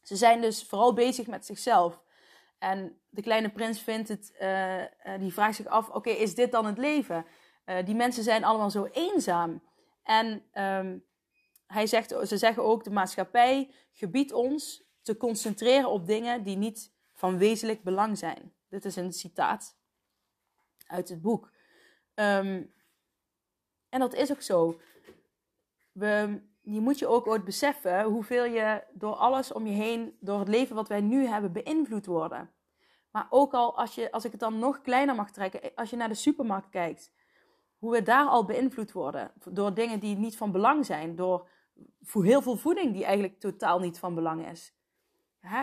Ze 0.03 0.17
zijn 0.17 0.41
dus 0.41 0.65
vooral 0.65 0.93
bezig 0.93 1.27
met 1.27 1.47
zichzelf. 1.47 2.03
En 2.59 3.01
de 3.09 3.23
kleine 3.23 3.51
prins 3.51 3.81
vindt 3.81 4.09
het, 4.09 4.35
die 5.19 5.33
vraagt 5.33 5.57
zich 5.57 5.67
af: 5.67 5.89
oké, 5.89 6.11
is 6.11 6.35
dit 6.35 6.53
dan 6.53 6.67
het 6.67 6.79
leven? 6.79 7.27
Uh, 7.73 7.85
die 7.85 7.95
mensen 7.95 8.23
zijn 8.23 8.45
allemaal 8.45 8.71
zo 8.71 8.85
eenzaam. 8.85 9.63
En 10.03 10.27
um, 10.55 11.05
hij 11.67 11.87
zegt, 11.87 12.15
ze 12.25 12.39
zeggen 12.39 12.63
ook: 12.63 12.85
de 12.85 12.91
maatschappij 12.91 13.71
gebiedt 13.93 14.33
ons 14.33 14.83
te 15.03 15.17
concentreren 15.17 15.91
op 15.91 16.07
dingen 16.07 16.43
die 16.43 16.57
niet 16.57 16.93
van 17.13 17.39
wezenlijk 17.39 17.83
belang 17.83 18.19
zijn. 18.19 18.53
Dit 18.69 18.85
is 18.85 18.97
een 18.97 19.13
citaat 19.13 19.77
uit 20.87 21.09
het 21.09 21.23
boek. 21.23 21.51
Um, 22.15 22.73
en 23.89 24.01
dat 24.01 24.15
is 24.15 24.31
ook 24.31 24.43
zo. 24.43 24.81
We, 25.93 26.43
je 26.61 26.81
moet 26.81 26.99
je 26.99 27.07
ook 27.07 27.27
ooit 27.27 27.45
beseffen 27.45 28.05
hoeveel 28.05 28.45
je 28.45 28.83
door 28.93 29.15
alles 29.15 29.53
om 29.53 29.67
je 29.67 29.73
heen, 29.73 30.17
door 30.21 30.39
het 30.39 30.49
leven 30.49 30.75
wat 30.75 30.89
wij 30.89 31.01
nu 31.01 31.27
hebben, 31.27 31.53
beïnvloed 31.53 32.07
worden. 32.07 32.51
Maar 33.11 33.27
ook 33.31 33.53
al 33.55 33.77
als, 33.77 33.95
je, 33.95 34.13
als 34.13 34.25
ik 34.25 34.31
het 34.31 34.41
dan 34.41 34.59
nog 34.59 34.81
kleiner 34.81 35.15
mag 35.15 35.31
trekken, 35.31 35.75
als 35.75 35.91
je 35.91 35.97
naar 35.97 36.09
de 36.09 36.15
supermarkt 36.15 36.69
kijkt, 36.69 37.13
hoe 37.83 37.93
we 37.93 38.03
daar 38.03 38.27
al 38.27 38.45
beïnvloed 38.45 38.93
worden 38.93 39.31
door 39.51 39.75
dingen 39.75 40.01
die 40.01 40.17
niet 40.17 40.37
van 40.37 40.53
belang 40.53 40.87
zijn, 40.87 41.17
door 41.17 41.49
heel 42.13 42.43
veel 42.43 42.57
voeding 42.57 42.93
die 42.93 43.05
eigenlijk 43.05 43.41
totaal 43.41 43.79
niet 43.79 43.99
van 43.99 44.15
belang 44.15 44.49
is. 44.49 44.75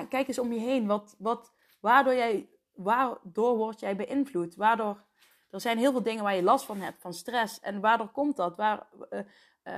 kijk 0.10 0.28
eens 0.28 0.40
om 0.40 0.54
je 0.54 0.60
heen, 0.60 0.88
wat, 0.88 1.16
wat, 1.18 1.54
waardoor, 1.80 2.14
jij, 2.14 2.50
waardoor 2.74 3.58
word 3.58 3.80
jij 3.80 3.96
beïnvloed? 3.96 4.56
Waardoor, 4.56 5.04
er 5.50 5.62
zijn 5.62 5.78
heel 5.78 5.92
veel 5.92 6.04
dingen 6.04 6.24
waar 6.24 6.36
je 6.36 6.44
last 6.44 6.66
van 6.66 6.78
hebt, 6.78 7.02
van 7.02 7.14
stress. 7.14 7.60
En 7.60 7.80
waardoor 7.80 8.10
komt 8.10 8.36
dat? 8.36 8.56
Waar, 8.56 8.88
uh, 9.10 9.20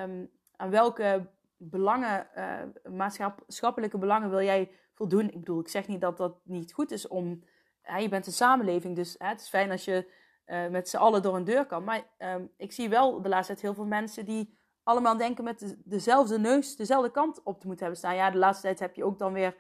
um, 0.02 0.32
aan 0.56 0.70
welke 0.70 1.30
belangen, 1.58 2.28
uh, 2.36 2.94
maatschappelijke 2.94 3.98
belangen 3.98 4.30
wil 4.30 4.42
jij 4.42 4.72
voldoen? 4.94 5.28
Ik 5.28 5.40
bedoel, 5.40 5.60
ik 5.60 5.70
zeg 5.70 5.88
niet 5.88 6.02
dat 6.02 6.18
dat 6.18 6.40
niet 6.44 6.74
goed 6.74 6.92
is 6.92 7.08
om. 7.08 7.44
je 7.98 8.10
bent 8.10 8.26
een 8.26 8.34
samenleving, 8.34 8.96
dus 8.96 9.16
het 9.18 9.42
is 9.42 9.50
fijn 9.50 9.72
als 9.72 9.86
je 9.86 10.20
uh, 10.52 10.68
met 10.68 10.90
z'n 10.90 10.98
allen 10.98 11.22
door 11.22 11.36
een 11.36 11.44
deur 11.44 11.66
kan. 11.66 11.84
Maar 11.84 12.04
um, 12.18 12.52
ik 12.58 12.72
zie 12.72 12.90
wel 12.90 13.22
de 13.22 13.30
laatste 13.30 13.54
tijd 13.54 13.66
heel 13.66 13.74
veel 13.74 13.86
mensen 13.86 14.26
die 14.26 14.58
allemaal 14.84 15.18
denken 15.18 15.44
met 15.44 15.60
de, 15.60 15.82
dezelfde 15.84 16.40
neus 16.40 16.76
dezelfde 16.76 17.12
kant 17.12 17.44
op 17.44 17.60
te 17.60 17.68
moeten 17.68 17.86
hebben 17.86 18.04
staan. 18.04 18.16
Ja, 18.16 18.32
de 18.32 18.38
laatste 18.38 18.62
tijd 18.62 18.80
heb 18.80 18.96
je 18.96 19.04
ook 19.04 19.20
dan 19.20 19.34
weer 19.34 19.56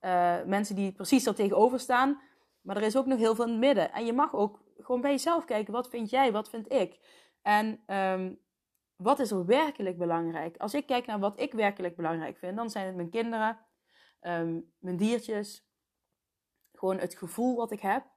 uh, 0.00 0.42
mensen 0.46 0.74
die 0.74 0.92
precies 0.92 1.26
er 1.26 1.34
tegenover 1.34 1.80
staan. 1.80 2.20
Maar 2.60 2.76
er 2.76 2.82
is 2.82 2.96
ook 2.96 3.06
nog 3.06 3.18
heel 3.18 3.34
veel 3.34 3.44
in 3.44 3.50
het 3.50 3.60
midden. 3.60 3.92
En 3.92 4.06
je 4.06 4.12
mag 4.12 4.34
ook 4.34 4.62
gewoon 4.78 5.00
bij 5.00 5.10
jezelf 5.10 5.44
kijken. 5.44 5.72
Wat 5.72 5.88
vind 5.88 6.10
jij? 6.10 6.32
Wat 6.32 6.48
vind 6.48 6.72
ik? 6.72 6.98
En 7.42 7.82
um, 7.86 8.40
wat 8.96 9.18
is 9.18 9.30
er 9.30 9.46
werkelijk 9.46 9.98
belangrijk? 9.98 10.56
Als 10.56 10.74
ik 10.74 10.86
kijk 10.86 11.06
naar 11.06 11.18
wat 11.18 11.40
ik 11.40 11.52
werkelijk 11.52 11.96
belangrijk 11.96 12.38
vind, 12.38 12.56
dan 12.56 12.70
zijn 12.70 12.86
het 12.86 12.96
mijn 12.96 13.10
kinderen, 13.10 13.58
um, 14.20 14.72
mijn 14.78 14.96
diertjes, 14.96 15.68
gewoon 16.72 16.98
het 16.98 17.14
gevoel 17.14 17.56
wat 17.56 17.70
ik 17.70 17.80
heb. 17.80 18.13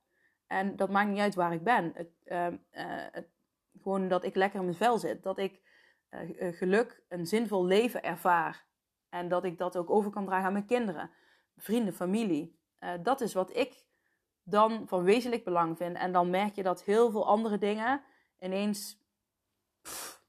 En 0.48 0.76
dat 0.76 0.90
maakt 0.90 1.10
niet 1.10 1.20
uit 1.20 1.36
waar 1.36 1.54
ik 1.54 1.64
ben. 1.64 1.92
Het, 1.96 2.10
uh, 2.26 2.48
uh, 2.48 3.06
het, 3.12 3.28
gewoon 3.82 4.08
dat 4.08 4.24
ik 4.24 4.36
lekker 4.36 4.60
in 4.60 4.66
mijn 4.66 4.78
vel 4.78 4.98
zit. 4.98 5.24
Dat 5.24 5.38
ik 5.38 5.62
uh, 6.10 6.54
geluk, 6.54 7.04
een 7.08 7.26
zinvol 7.26 7.66
leven 7.66 8.04
ervaar. 8.04 8.66
En 9.10 9.28
dat 9.28 9.44
ik 9.44 9.58
dat 9.58 9.78
ook 9.78 9.90
over 9.90 10.12
kan 10.12 10.26
dragen 10.26 10.46
aan 10.46 10.54
mijn 10.54 10.66
kinderen, 10.66 11.12
vrienden, 11.56 11.94
familie. 11.94 12.60
dat 13.02 13.22
is 13.22 13.34
wat 13.34 13.56
ik 13.56 13.86
dan 14.44 14.88
van 14.88 15.04
wezenlijk 15.04 15.44
belang 15.44 15.78
vind. 15.78 15.98
En 15.98 16.12
dan 16.12 16.30
merk 16.30 16.56
je 16.56 16.64
dat 16.64 16.84
heel 16.84 17.12
veel 17.12 17.28
andere 17.28 17.58
dingen 17.58 18.02
ineens 18.40 19.02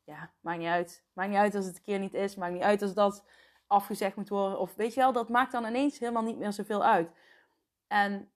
ja, 0.04 0.32
maakt 0.40 0.58
niet 0.58 0.68
uit. 0.68 1.04
Maakt 1.12 1.28
niet 1.28 1.38
uit 1.38 1.54
als 1.54 1.66
het 1.66 1.76
een 1.76 1.82
keer 1.82 1.98
niet 1.98 2.14
is. 2.14 2.34
Maakt 2.34 2.52
niet 2.52 2.62
uit 2.62 2.82
als 2.82 2.94
dat 2.94 3.24
afgezegd 3.66 4.16
moet 4.16 4.28
worden. 4.28 4.58
Of 4.58 4.74
weet 4.74 4.94
je 4.94 5.00
wel, 5.00 5.12
dat 5.12 5.28
maakt 5.28 5.52
dan 5.52 5.64
ineens 5.64 5.98
helemaal 5.98 6.22
niet 6.22 6.38
meer 6.38 6.52
zoveel 6.52 6.84
uit. 6.84 7.10
En 7.86 8.30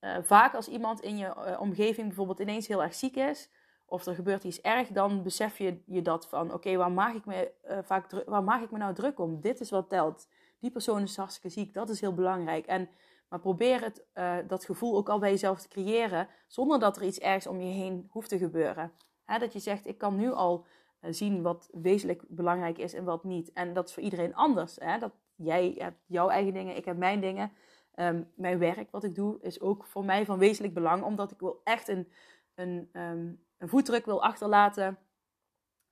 uh, 0.00 0.16
vaak 0.22 0.54
als 0.54 0.68
iemand 0.68 1.00
in 1.00 1.16
je 1.16 1.26
uh, 1.26 1.60
omgeving 1.60 2.06
bijvoorbeeld 2.06 2.38
ineens 2.38 2.66
heel 2.66 2.82
erg 2.82 2.94
ziek 2.94 3.16
is. 3.16 3.50
Of 3.86 4.06
er 4.06 4.14
gebeurt 4.14 4.44
iets 4.44 4.60
erg, 4.60 4.88
dan 4.88 5.22
besef 5.22 5.58
je 5.58 5.82
je 5.86 6.02
dat 6.02 6.28
van... 6.28 6.52
Oké, 6.52 6.76
waar, 6.76 6.92
maak 6.92 7.14
ik 7.14 7.24
me, 7.24 7.52
uh, 7.70 7.78
vaak 7.82 8.24
waar 8.26 8.44
maak 8.44 8.62
ik 8.62 8.70
me 8.70 8.78
nou 8.78 8.94
druk 8.94 9.18
om? 9.18 9.40
Dit 9.40 9.60
is 9.60 9.70
wat 9.70 9.88
telt. 9.88 10.28
Die 10.58 10.70
persoon 10.70 11.02
is 11.02 11.16
hartstikke 11.16 11.48
ziek. 11.48 11.74
Dat 11.74 11.88
is 11.88 12.00
heel 12.00 12.14
belangrijk. 12.14 12.66
En, 12.66 12.88
maar 13.28 13.40
probeer 13.40 13.80
het, 13.80 14.04
dat 14.48 14.64
gevoel 14.64 14.96
ook 14.96 15.08
al 15.08 15.18
bij 15.18 15.30
jezelf 15.30 15.60
te 15.60 15.68
creëren... 15.68 16.28
zonder 16.46 16.78
dat 16.78 16.96
er 16.96 17.02
iets 17.02 17.18
ergs 17.18 17.46
om 17.46 17.60
je 17.60 17.72
heen 17.72 18.08
hoeft 18.10 18.28
te 18.28 18.38
gebeuren. 18.38 18.92
Dat 19.38 19.52
je 19.52 19.58
zegt, 19.58 19.86
ik 19.86 19.98
kan 19.98 20.16
nu 20.16 20.32
al 20.32 20.66
eh, 21.00 21.12
zien 21.12 21.42
wat 21.42 21.68
wezenlijk 21.72 22.22
belangrijk 22.28 22.78
is 22.78 22.94
en 22.94 23.04
wat 23.04 23.24
niet. 23.24 23.52
En 23.52 23.72
dat 23.72 23.88
is 23.88 23.94
voor 23.94 24.02
iedereen 24.02 24.34
anders. 24.34 24.76
Hè? 24.80 24.98
Dat 24.98 25.12
jij 25.36 25.74
hebt 25.78 25.98
jouw 26.06 26.28
eigen 26.28 26.52
dingen, 26.52 26.76
ik 26.76 26.84
heb 26.84 26.96
mijn 26.96 27.20
dingen. 27.20 27.52
Um, 28.00 28.30
mijn 28.34 28.58
werk, 28.58 28.90
wat 28.90 29.04
ik 29.04 29.14
doe, 29.14 29.38
is 29.40 29.60
ook 29.60 29.84
voor 29.84 30.04
mij 30.04 30.24
van 30.24 30.38
wezenlijk 30.38 30.74
belang, 30.74 31.02
omdat 31.02 31.30
ik 31.30 31.38
wil 31.38 31.60
echt 31.64 31.88
een, 31.88 32.12
een, 32.54 32.88
um, 32.92 33.44
een 33.58 33.68
voetdruk 33.68 34.04
wil 34.04 34.22
achterlaten 34.22 34.98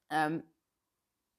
um, 0.08 0.44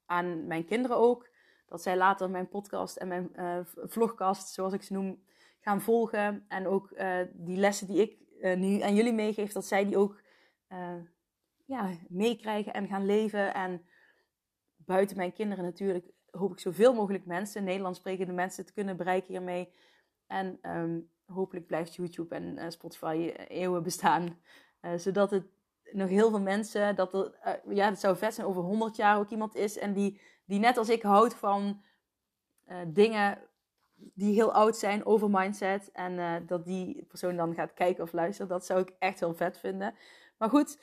aan 0.06 0.48
mijn 0.48 0.66
kinderen 0.66 0.98
ook. 0.98 1.30
Dat 1.68 1.82
zij 1.82 1.98
later 1.98 2.30
mijn 2.30 2.50
podcast 2.50 2.96
en 2.96 3.08
mijn 3.08 3.30
uh, 3.36 3.60
vlogcast, 3.66 4.54
zoals 4.54 4.74
ik 4.74 4.84
ze 4.84 4.94
noem, 4.94 5.24
gaan 5.60 5.82
volgen. 5.82 6.46
En 6.48 6.68
ook 6.68 6.92
uh, 6.92 7.20
die 7.34 7.58
lessen 7.58 7.88
die 7.88 8.02
ik 8.02 8.18
uh, 8.42 8.56
nu 8.56 8.82
aan 8.82 8.96
jullie 8.96 9.14
meegeef, 9.14 9.52
dat 9.52 9.66
zij 9.66 9.86
die 9.86 9.98
ook 9.98 10.22
ja, 11.66 11.90
meekrijgen 12.08 12.74
en 12.74 12.88
gaan 12.88 13.06
leven. 13.06 13.54
En 13.54 13.86
buiten 14.76 15.18
mijn 15.18 15.34
kinderen 15.34 15.64
natuurlijk 15.64 16.12
hoop 16.32 16.52
ik 16.52 16.60
zoveel 16.60 16.94
mogelijk 16.94 17.26
mensen, 17.26 17.64
Nederlands 17.64 18.00
sprekende 18.00 18.34
mensen, 18.34 18.66
te 18.66 18.74
kunnen 18.74 18.98
bereiken 18.98 19.30
hiermee. 19.34 19.74
En 20.30 20.60
um, 20.62 21.10
hopelijk 21.26 21.68
blijft 21.68 21.96
YouTube 21.96 22.36
en 22.36 22.58
uh, 22.58 22.66
Spotify 22.70 23.34
eeuwen 23.48 23.84
bestaan. 23.84 24.40
Uh, 24.82 24.92
zodat 24.96 25.32
het 25.32 25.46
nog 25.92 26.10
heel 26.10 26.30
veel 26.30 26.42
mensen, 26.42 26.96
dat 26.96 27.32
ja, 27.70 27.90
het 27.90 28.00
zou 28.00 28.18
vet 28.18 28.34
zijn 28.34 28.48
over 28.48 28.62
100 28.62 28.96
jaar 28.96 29.18
ook 29.18 29.30
iemand 29.30 29.56
is. 29.56 29.78
En 29.78 29.94
die, 29.94 30.22
die 30.46 30.60
net 30.60 30.78
als 30.78 30.90
ik 30.90 31.02
houdt 31.02 31.34
van 31.34 31.82
dingen 32.88 33.38
die 33.96 34.34
heel 34.34 34.54
oud 34.54 34.78
zijn 34.78 35.06
over 35.06 35.30
mindset. 35.30 35.92
En 35.92 36.46
dat 36.46 36.66
die 36.66 37.06
persoon 37.08 37.36
dan 37.36 37.54
gaat 37.54 37.74
kijken 37.74 38.04
of 38.04 38.14
luisteren. 38.14 38.52
Dat 38.52 38.66
zou 38.66 38.80
ik 38.82 38.96
echt 39.00 39.20
heel 39.20 39.34
vet 39.34 39.58
vinden. 39.58 39.96
Maar 40.38 40.50
goed, 40.50 40.78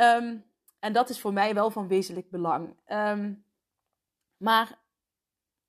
Um, 0.00 0.44
en 0.78 0.92
dat 0.92 1.08
is 1.08 1.20
voor 1.20 1.32
mij 1.32 1.54
wel 1.54 1.70
van 1.70 1.88
wezenlijk 1.88 2.30
belang. 2.30 2.76
Um, 2.88 3.44
maar 4.36 4.78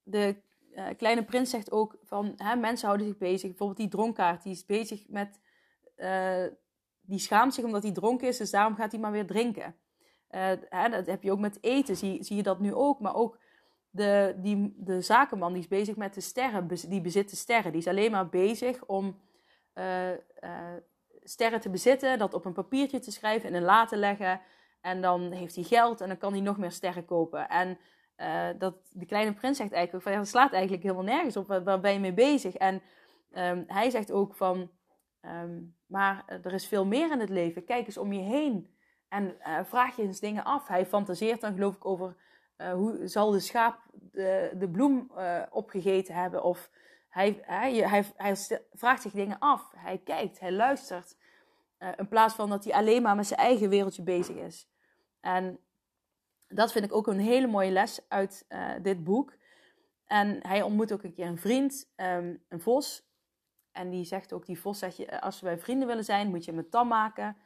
de 0.03 0.35
uh, 0.79 0.87
kleine 0.97 1.23
prins 1.23 1.49
zegt 1.49 1.71
ook 1.71 1.97
van 2.03 2.33
hè, 2.37 2.55
mensen 2.55 2.87
houden 2.87 3.07
zich 3.07 3.17
bezig. 3.17 3.49
Bijvoorbeeld 3.49 3.79
die 3.79 3.87
dronkaard, 3.87 4.43
die 4.43 4.51
is 4.51 4.65
bezig 4.65 5.03
met. 5.07 5.39
Uh, 5.97 6.45
die 7.01 7.19
schaamt 7.19 7.53
zich 7.53 7.63
omdat 7.63 7.83
hij 7.83 7.91
dronken 7.91 8.27
is, 8.27 8.37
dus 8.37 8.51
daarom 8.51 8.75
gaat 8.75 8.91
hij 8.91 9.01
maar 9.01 9.11
weer 9.11 9.27
drinken. 9.27 9.75
Uh, 10.31 10.51
hè, 10.69 10.89
dat 10.89 11.05
heb 11.05 11.23
je 11.23 11.31
ook 11.31 11.39
met 11.39 11.57
eten, 11.61 11.95
zie, 11.95 12.23
zie 12.23 12.35
je 12.35 12.43
dat 12.43 12.59
nu 12.59 12.73
ook. 12.73 12.99
Maar 12.99 13.15
ook 13.15 13.39
de, 13.89 14.35
die, 14.37 14.73
de 14.77 15.01
zakenman 15.01 15.53
die 15.53 15.61
is 15.61 15.67
bezig 15.67 15.95
met 15.95 16.13
de 16.13 16.21
sterren, 16.21 16.67
die 16.67 17.01
bezit 17.01 17.29
de 17.29 17.35
sterren. 17.35 17.71
Die 17.71 17.81
is 17.81 17.87
alleen 17.87 18.11
maar 18.11 18.29
bezig 18.29 18.85
om 18.85 19.19
sterren 21.23 21.59
te 21.59 21.69
bezitten, 21.69 22.19
dat 22.19 22.33
op 22.33 22.45
een 22.45 22.53
papiertje 22.53 22.99
te 22.99 23.11
schrijven, 23.11 23.49
in 23.49 23.55
een 23.55 23.63
la 23.63 23.85
te 23.85 23.97
leggen. 23.97 24.41
En 24.81 25.01
dan 25.01 25.31
heeft 25.31 25.55
hij 25.55 25.63
geld 25.63 26.01
en 26.01 26.07
dan 26.07 26.17
kan 26.17 26.31
hij 26.31 26.41
nog 26.41 26.57
meer 26.57 26.71
sterren 26.71 27.05
kopen. 27.05 27.49
En 27.49 27.77
uh, 28.21 28.47
dat, 28.57 28.75
de 28.91 29.05
kleine 29.05 29.33
prins 29.33 29.57
zegt 29.57 29.71
eigenlijk 29.71 30.03
van 30.03 30.13
ja, 30.13 30.23
slaat 30.23 30.51
eigenlijk 30.51 30.83
helemaal 30.83 31.03
nergens 31.03 31.37
op. 31.37 31.47
Waar, 31.47 31.79
ben 31.79 31.93
je 31.93 31.99
mee 31.99 32.13
bezig? 32.13 32.55
En 32.55 32.81
um, 33.31 33.63
hij 33.67 33.89
zegt 33.89 34.11
ook 34.11 34.35
van, 34.35 34.71
um, 35.21 35.75
maar 35.85 36.39
er 36.43 36.53
is 36.53 36.67
veel 36.67 36.85
meer 36.85 37.11
in 37.11 37.19
het 37.19 37.29
leven. 37.29 37.65
Kijk 37.65 37.85
eens 37.85 37.97
om 37.97 38.13
je 38.13 38.21
heen. 38.21 38.73
En 39.09 39.35
uh, 39.47 39.59
vraag 39.63 39.95
je 39.95 40.01
eens 40.01 40.19
dingen 40.19 40.43
af. 40.43 40.67
Hij 40.67 40.85
fantaseert 40.85 41.41
dan 41.41 41.53
geloof 41.53 41.75
ik 41.75 41.85
over 41.85 42.15
hoe 42.73 43.07
zal 43.07 43.31
de 43.31 43.39
schaap 43.39 43.79
de, 43.93 44.51
de 44.57 44.69
bloem 44.69 45.11
opgegeten 45.49 46.15
hebben. 46.15 46.43
Of 46.43 46.69
hij, 47.09 47.39
hij, 47.41 47.73
hij, 47.73 48.05
hij 48.15 48.35
vraagt 48.73 49.01
zich 49.01 49.11
dingen 49.11 49.39
af. 49.39 49.71
Hij 49.75 49.97
kijkt, 49.97 50.39
hij 50.39 50.51
luistert. 50.51 51.17
In 51.97 52.07
plaats 52.07 52.33
van 52.33 52.49
dat 52.49 52.63
hij 52.63 52.73
alleen 52.73 53.01
maar 53.01 53.15
met 53.15 53.27
zijn 53.27 53.39
eigen 53.39 53.69
wereldje 53.69 54.03
bezig 54.03 54.35
is. 54.35 54.69
En 55.21 55.59
dat 56.49 56.71
vind 56.71 56.85
ik 56.85 56.93
ook 56.93 57.07
een 57.07 57.19
hele 57.19 57.47
mooie 57.47 57.71
les 57.71 58.01
uit 58.07 58.45
uh, 58.49 58.71
dit 58.81 59.03
boek. 59.03 59.37
En 60.05 60.39
hij 60.41 60.61
ontmoet 60.61 60.93
ook 60.93 61.03
een 61.03 61.13
keer 61.13 61.27
een 61.27 61.37
vriend, 61.37 61.91
um, 61.95 62.43
een 62.49 62.61
vos. 62.61 63.07
En 63.71 63.89
die 63.89 64.03
zegt 64.03 64.33
ook, 64.33 64.45
die 64.45 64.59
vos 64.59 64.79
zegt, 64.79 64.97
je, 64.97 65.21
als 65.21 65.41
wij 65.41 65.59
vrienden 65.59 65.87
willen 65.87 66.03
zijn, 66.03 66.29
moet 66.29 66.45
je 66.45 66.53
me 66.53 66.69
tam 66.69 66.87
maken. 66.87 67.37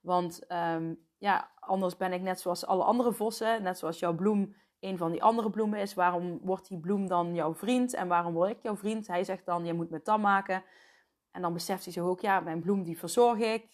Want 0.00 0.52
um, 0.52 1.06
ja, 1.18 1.50
anders 1.58 1.96
ben 1.96 2.12
ik 2.12 2.20
net 2.20 2.40
zoals 2.40 2.66
alle 2.66 2.84
andere 2.84 3.12
vossen. 3.12 3.62
Net 3.62 3.78
zoals 3.78 3.98
jouw 3.98 4.14
bloem 4.14 4.54
een 4.80 4.96
van 4.96 5.10
die 5.10 5.22
andere 5.22 5.50
bloemen 5.50 5.80
is. 5.80 5.94
Waarom 5.94 6.40
wordt 6.42 6.68
die 6.68 6.80
bloem 6.80 7.06
dan 7.06 7.34
jouw 7.34 7.54
vriend? 7.54 7.94
En 7.94 8.08
waarom 8.08 8.32
word 8.32 8.50
ik 8.50 8.62
jouw 8.62 8.76
vriend? 8.76 9.06
Hij 9.06 9.24
zegt 9.24 9.46
dan, 9.46 9.64
je 9.64 9.72
moet 9.72 9.90
me 9.90 10.02
tam 10.02 10.20
maken. 10.20 10.64
En 11.30 11.42
dan 11.42 11.52
beseft 11.52 11.84
hij 11.84 11.92
zich 11.92 12.02
ook, 12.02 12.20
ja, 12.20 12.40
mijn 12.40 12.60
bloem 12.60 12.82
die 12.82 12.98
verzorg 12.98 13.38
ik. 13.38 13.68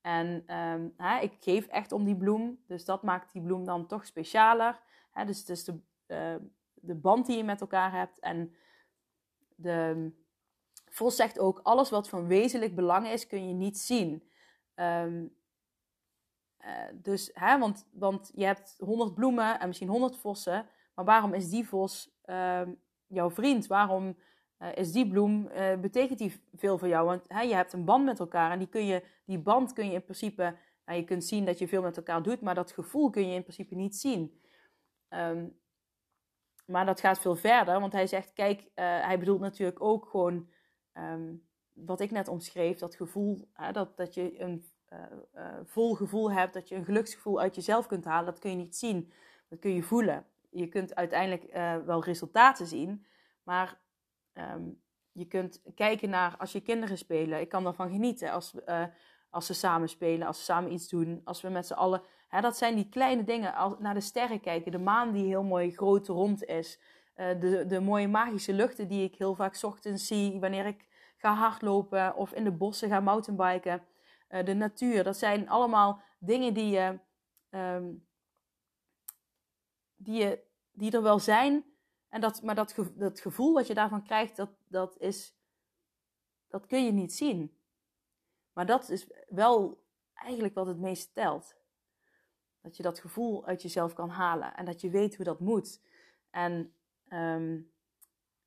En 0.00 0.56
um, 0.56 0.94
hè, 0.96 1.20
ik 1.20 1.36
geef 1.40 1.66
echt 1.66 1.92
om 1.92 2.04
die 2.04 2.16
bloem. 2.16 2.62
Dus 2.66 2.84
dat 2.84 3.02
maakt 3.02 3.32
die 3.32 3.42
bloem 3.42 3.64
dan 3.64 3.86
toch 3.86 4.06
specialer. 4.06 4.80
Hè, 5.10 5.24
dus 5.24 5.38
het 5.38 5.48
is 5.48 5.64
de, 5.64 5.80
uh, 6.06 6.34
de 6.74 6.94
band 6.94 7.26
die 7.26 7.36
je 7.36 7.44
met 7.44 7.60
elkaar 7.60 7.92
hebt. 7.92 8.18
En 8.18 8.54
de, 9.54 10.10
Vos 10.90 11.16
zegt 11.16 11.38
ook, 11.38 11.60
alles 11.62 11.90
wat 11.90 12.08
van 12.08 12.26
wezenlijk 12.26 12.74
belang 12.74 13.08
is, 13.08 13.26
kun 13.26 13.48
je 13.48 13.54
niet 13.54 13.78
zien. 13.78 14.28
Ehm, 14.74 15.26
eh, 16.56 16.72
dus, 16.94 17.30
hè, 17.32 17.58
want, 17.58 17.86
want 17.92 18.30
je 18.34 18.44
hebt 18.44 18.74
100 18.78 19.14
bloemen 19.14 19.60
en 19.60 19.66
misschien 19.66 19.88
100 19.88 20.16
vossen. 20.16 20.66
Maar 20.94 21.04
waarom 21.04 21.34
is 21.34 21.50
die 21.50 21.68
vos 21.68 22.18
ehm, 22.22 22.72
jouw 23.06 23.30
vriend? 23.30 23.66
Waarom 23.66 24.16
uh, 24.62 24.68
is 24.74 24.92
die 24.92 25.08
bloem, 25.08 25.48
uh, 25.52 25.74
betekent 25.80 26.18
die 26.18 26.40
veel 26.54 26.78
voor 26.78 26.88
jou? 26.88 27.06
Want 27.06 27.24
hè, 27.28 27.40
je 27.40 27.54
hebt 27.54 27.72
een 27.72 27.84
band 27.84 28.04
met 28.04 28.18
elkaar 28.18 28.50
en 28.50 28.58
die, 28.58 28.68
kun 28.68 28.86
je, 28.86 29.04
die 29.24 29.38
band 29.38 29.72
kun 29.72 29.86
je 29.86 29.92
in 29.92 30.04
principe, 30.04 30.56
nou, 30.84 30.98
je 30.98 31.04
kunt 31.04 31.24
zien 31.24 31.44
dat 31.44 31.58
je 31.58 31.68
veel 31.68 31.82
met 31.82 31.96
elkaar 31.96 32.22
doet, 32.22 32.40
maar 32.40 32.54
dat 32.54 32.72
gevoel 32.72 33.10
kun 33.10 33.28
je 33.28 33.34
in 33.34 33.42
principe 33.42 33.74
niet 33.74 33.96
zien. 33.96 34.40
Um, 35.08 35.58
maar 36.64 36.86
dat 36.86 37.00
gaat 37.00 37.18
veel 37.18 37.36
verder, 37.36 37.80
want 37.80 37.92
hij 37.92 38.06
zegt, 38.06 38.32
kijk, 38.32 38.60
uh, 38.60 38.66
hij 38.76 39.18
bedoelt 39.18 39.40
natuurlijk 39.40 39.82
ook 39.82 40.06
gewoon 40.06 40.48
um, 40.92 41.46
wat 41.72 42.00
ik 42.00 42.10
net 42.10 42.28
omschreef, 42.28 42.78
dat 42.78 42.94
gevoel, 42.94 43.48
dat, 43.72 43.96
dat 43.96 44.14
je 44.14 44.40
een 44.40 44.64
vol 45.64 45.94
gevoel 45.94 46.32
hebt, 46.32 46.54
dat 46.54 46.68
je 46.68 46.74
een 46.74 46.84
geluksgevoel 46.84 47.40
uit 47.40 47.54
jezelf 47.54 47.86
kunt 47.86 48.04
halen, 48.04 48.26
dat 48.26 48.38
kun 48.38 48.50
je 48.50 48.56
niet 48.56 48.76
zien, 48.76 49.12
dat 49.48 49.58
kun 49.58 49.74
je 49.74 49.82
voelen. 49.82 50.26
Je 50.50 50.68
kunt 50.68 50.94
uiteindelijk 50.94 51.52
wel 51.86 52.04
resultaten 52.04 52.66
zien, 52.66 53.06
maar 53.42 53.80
Um, 54.38 54.82
je 55.12 55.24
kunt 55.24 55.62
kijken 55.74 56.10
naar 56.10 56.36
als 56.38 56.52
je 56.52 56.60
kinderen 56.60 56.98
spelen. 56.98 57.40
Ik 57.40 57.48
kan 57.48 57.64
daarvan 57.64 57.90
genieten 57.90 58.30
als, 58.30 58.54
uh, 58.66 58.84
als 59.30 59.46
ze 59.46 59.54
samen 59.54 59.88
spelen, 59.88 60.26
als 60.26 60.38
ze 60.38 60.44
samen 60.44 60.72
iets 60.72 60.88
doen. 60.88 61.20
Als 61.24 61.40
we 61.40 61.48
met 61.48 61.66
z'n 61.66 61.72
allen. 61.72 62.02
Hè, 62.28 62.40
dat 62.40 62.56
zijn 62.56 62.74
die 62.74 62.88
kleine 62.88 63.24
dingen. 63.24 63.54
Als, 63.54 63.74
naar 63.78 63.94
de 63.94 64.00
sterren 64.00 64.40
kijken. 64.40 64.72
De 64.72 64.78
maan 64.78 65.12
die 65.12 65.26
heel 65.26 65.44
mooi 65.44 65.70
groot 65.70 66.08
rond 66.08 66.44
is. 66.44 66.80
Uh, 67.16 67.40
de, 67.40 67.66
de 67.66 67.80
mooie 67.80 68.08
magische 68.08 68.52
luchten 68.52 68.88
die 68.88 69.04
ik 69.04 69.14
heel 69.14 69.34
vaak 69.34 69.62
ochtends 69.62 70.06
zie. 70.06 70.40
Wanneer 70.40 70.66
ik 70.66 70.86
ga 71.16 71.34
hardlopen 71.34 72.16
of 72.16 72.32
in 72.32 72.44
de 72.44 72.52
bossen 72.52 72.88
ga 72.88 73.00
mountainbiken. 73.00 73.82
Uh, 74.30 74.44
de 74.44 74.54
natuur. 74.54 75.04
Dat 75.04 75.16
zijn 75.16 75.48
allemaal 75.48 76.00
dingen 76.18 76.54
die 76.54 76.70
je. 76.70 76.98
Um, 77.50 78.06
die, 79.98 80.22
je, 80.22 80.42
die 80.72 80.92
er 80.92 81.02
wel 81.02 81.18
zijn, 81.18 81.64
en 82.08 82.20
dat, 82.20 82.42
maar 82.42 82.54
dat, 82.54 82.74
dat 82.94 83.20
gevoel 83.20 83.54
wat 83.54 83.66
je 83.66 83.74
daarvan 83.74 84.02
krijgt, 84.02 84.36
dat, 84.36 84.50
dat, 84.68 84.98
is, 84.98 85.36
dat 86.48 86.66
kun 86.66 86.84
je 86.84 86.92
niet 86.92 87.12
zien. 87.12 87.56
Maar 88.52 88.66
dat 88.66 88.88
is 88.88 89.06
wel 89.28 89.84
eigenlijk 90.14 90.54
wat 90.54 90.66
het 90.66 90.78
meest 90.78 91.14
telt. 91.14 91.56
Dat 92.60 92.76
je 92.76 92.82
dat 92.82 92.98
gevoel 92.98 93.46
uit 93.46 93.62
jezelf 93.62 93.92
kan 93.92 94.08
halen 94.08 94.54
en 94.54 94.64
dat 94.64 94.80
je 94.80 94.90
weet 94.90 95.16
hoe 95.16 95.24
dat 95.24 95.40
moet. 95.40 95.80
En, 96.30 96.72
en 97.08 97.70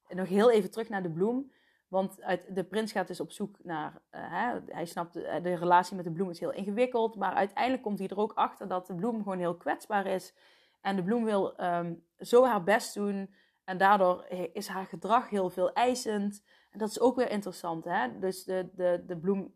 nog 0.10 0.28
heel 0.28 0.52
even 0.52 0.72
terug 0.72 0.90
naar 0.90 1.04
de 1.04 1.12
bloem. 1.12 1.52
Want 1.88 2.22
uit, 2.22 2.56
de 2.56 2.64
prins 2.64 2.92
gaat 2.92 3.08
dus 3.08 3.20
op 3.20 3.32
zoek 3.32 3.64
naar. 3.64 4.02
Uh, 4.12 4.22
hè, 4.32 4.60
hij 4.66 4.86
snapt, 4.86 5.14
de, 5.14 5.40
de, 5.44 5.54
relatie 5.54 5.96
met 5.96 6.06
de 6.06 6.12
bloem 6.12 6.30
is 6.30 6.40
heel 6.40 6.54
ingewikkeld. 6.54 7.16
Maar 7.16 7.34
uiteindelijk 7.34 7.84
komt 7.84 8.00
hij 8.00 8.08
er 8.08 8.20
ook 8.20 8.34
achter 8.34 8.68
dat 8.68 8.88
de 8.88 8.96
bloem 8.96 9.18
gewoon 9.24 9.38
heel 9.38 9.58
kwetsbaar 9.58 10.06
is. 10.06 10.34
En 10.82 10.96
de 10.96 11.04
bloem 11.04 11.24
wil 11.24 11.62
um, 11.62 12.06
zo 12.18 12.46
haar 12.46 12.64
best 12.64 12.94
doen 12.94 13.36
en 13.64 13.78
daardoor 13.78 14.26
is 14.54 14.68
haar 14.68 14.86
gedrag 14.86 15.30
heel 15.30 15.50
veel 15.50 15.74
eisend. 15.74 16.44
En 16.72 16.80
dat 16.80 16.90
is 16.90 17.00
ook 17.00 17.16
weer 17.16 17.30
interessant. 17.30 17.86
Hè? 17.86 18.20
Dus 18.20 18.44
de, 18.44 18.70
de, 18.74 19.04
de 19.06 19.18
bloem, 19.18 19.54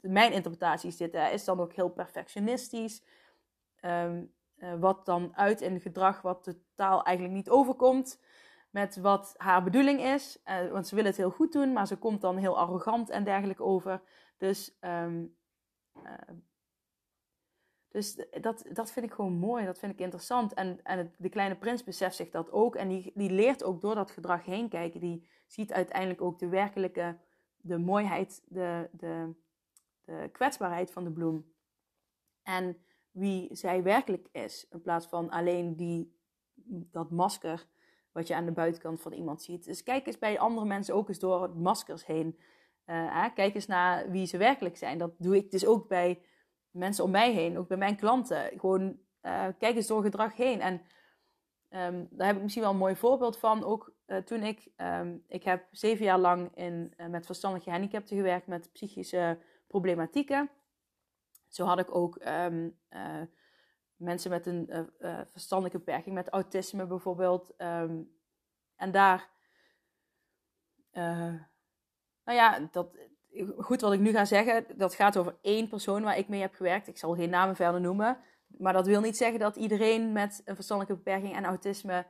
mijn 0.00 0.32
interpretatie 0.32 0.88
is 0.88 0.96
dit, 0.96 1.12
hè, 1.12 1.28
is 1.28 1.44
dan 1.44 1.60
ook 1.60 1.72
heel 1.72 1.90
perfectionistisch. 1.90 3.02
Um, 3.80 4.34
uh, 4.56 4.74
wat 4.74 5.06
dan 5.06 5.36
uit 5.36 5.60
in 5.60 5.80
gedrag 5.80 6.22
wat 6.22 6.42
totaal 6.42 7.04
eigenlijk 7.04 7.36
niet 7.36 7.50
overkomt 7.50 8.20
met 8.70 8.96
wat 8.96 9.34
haar 9.36 9.62
bedoeling 9.62 10.00
is. 10.00 10.42
Want 10.70 10.86
ze 10.86 10.94
wil 10.94 11.04
het 11.04 11.16
heel 11.16 11.30
goed 11.30 11.52
doen, 11.52 11.72
maar 11.72 11.86
ze 11.86 11.96
komt 11.96 12.20
dan 12.20 12.36
heel 12.36 12.58
arrogant 12.58 13.10
en 13.10 13.24
dergelijke 13.24 13.62
over. 13.62 14.02
Dus 14.36 14.76
uh, 14.80 15.06
dus 17.88 18.16
dat, 18.40 18.64
dat 18.72 18.92
vind 18.92 19.06
ik 19.06 19.12
gewoon 19.12 19.32
mooi, 19.32 19.64
dat 19.64 19.78
vind 19.78 19.92
ik 19.92 19.98
interessant. 19.98 20.54
En, 20.54 20.80
en 20.82 21.12
de 21.18 21.28
kleine 21.28 21.56
prins 21.56 21.84
beseft 21.84 22.16
zich 22.16 22.30
dat 22.30 22.50
ook. 22.50 22.76
En 22.76 22.88
die, 22.88 23.12
die 23.14 23.30
leert 23.30 23.64
ook 23.64 23.80
door 23.80 23.94
dat 23.94 24.10
gedrag 24.10 24.44
heen 24.44 24.68
kijken. 24.68 25.00
Die 25.00 25.28
ziet 25.46 25.72
uiteindelijk 25.72 26.20
ook 26.20 26.38
de 26.38 26.48
werkelijke, 26.48 27.16
de 27.56 27.78
mooiheid, 27.78 28.42
de, 28.48 28.88
de, 28.92 29.34
de 30.04 30.28
kwetsbaarheid 30.32 30.90
van 30.90 31.04
de 31.04 31.12
bloem. 31.12 31.52
En 32.42 32.76
wie 33.10 33.48
zij 33.54 33.82
werkelijk 33.82 34.28
is. 34.32 34.66
In 34.70 34.82
plaats 34.82 35.06
van 35.06 35.30
alleen 35.30 35.76
die, 35.76 36.18
dat 36.90 37.10
masker 37.10 37.66
wat 38.12 38.26
je 38.26 38.34
aan 38.34 38.44
de 38.44 38.52
buitenkant 38.52 39.00
van 39.00 39.12
iemand 39.12 39.42
ziet. 39.42 39.64
Dus 39.64 39.82
kijk 39.82 40.06
eens 40.06 40.18
bij 40.18 40.38
andere 40.38 40.66
mensen 40.66 40.94
ook 40.94 41.08
eens 41.08 41.18
door 41.18 41.50
maskers 41.56 42.06
heen. 42.06 42.38
Uh, 42.86 43.26
kijk 43.34 43.54
eens 43.54 43.66
naar 43.66 44.10
wie 44.10 44.26
ze 44.26 44.36
werkelijk 44.36 44.76
zijn. 44.76 44.98
Dat 44.98 45.12
doe 45.18 45.36
ik 45.36 45.50
dus 45.50 45.66
ook 45.66 45.88
bij 45.88 46.20
mensen 46.76 47.04
om 47.04 47.10
mij 47.10 47.32
heen, 47.32 47.58
ook 47.58 47.68
bij 47.68 47.76
mijn 47.76 47.96
klanten. 47.96 48.50
Gewoon 48.58 48.98
uh, 49.22 49.46
kijk 49.58 49.76
eens 49.76 49.86
door 49.86 50.02
gedrag 50.02 50.36
heen. 50.36 50.60
En 50.60 50.72
um, 51.70 52.08
daar 52.10 52.26
heb 52.26 52.36
ik 52.36 52.42
misschien 52.42 52.62
wel 52.62 52.72
een 52.72 52.78
mooi 52.78 52.96
voorbeeld 52.96 53.38
van. 53.38 53.64
Ook 53.64 53.94
uh, 54.06 54.18
toen 54.18 54.42
ik, 54.42 54.68
um, 54.76 55.24
ik 55.28 55.42
heb 55.42 55.66
zeven 55.70 56.04
jaar 56.04 56.18
lang 56.18 56.54
in, 56.54 56.94
uh, 56.96 57.06
met 57.06 57.26
verstandelijke 57.26 57.70
gehandicapten 57.70 58.16
gewerkt 58.16 58.46
met 58.46 58.72
psychische 58.72 59.38
problematieken. 59.66 60.50
Zo 61.48 61.64
had 61.64 61.78
ik 61.78 61.94
ook 61.94 62.20
um, 62.26 62.78
mensen 63.96 64.30
met 64.30 64.46
een 64.46 64.90
verstandelijke 65.26 65.78
beperking, 65.78 66.14
met 66.14 66.28
autisme 66.28 66.86
bijvoorbeeld. 66.86 67.56
en 68.76 68.90
daar, 68.90 69.30
nou 70.92 72.36
ja, 72.38 72.68
dat, 72.70 72.96
goed, 73.58 73.80
wat 73.80 73.92
ik 73.92 74.00
nu 74.00 74.10
ga 74.10 74.24
zeggen, 74.24 74.64
dat 74.76 74.94
gaat 74.94 75.16
over 75.16 75.36
één 75.40 75.68
persoon 75.68 76.02
waar 76.02 76.18
ik 76.18 76.28
mee 76.28 76.40
heb 76.40 76.54
gewerkt. 76.54 76.88
Ik 76.88 76.98
zal 76.98 77.14
geen 77.14 77.30
namen 77.30 77.56
verder 77.56 77.80
noemen. 77.80 78.18
Maar 78.46 78.72
dat 78.72 78.86
wil 78.86 79.00
niet 79.00 79.16
zeggen 79.16 79.38
dat 79.38 79.56
iedereen 79.56 80.12
met 80.12 80.42
een 80.44 80.54
verstandelijke 80.54 81.02
beperking 81.02 81.36
en 81.36 81.44
autisme 81.44 82.06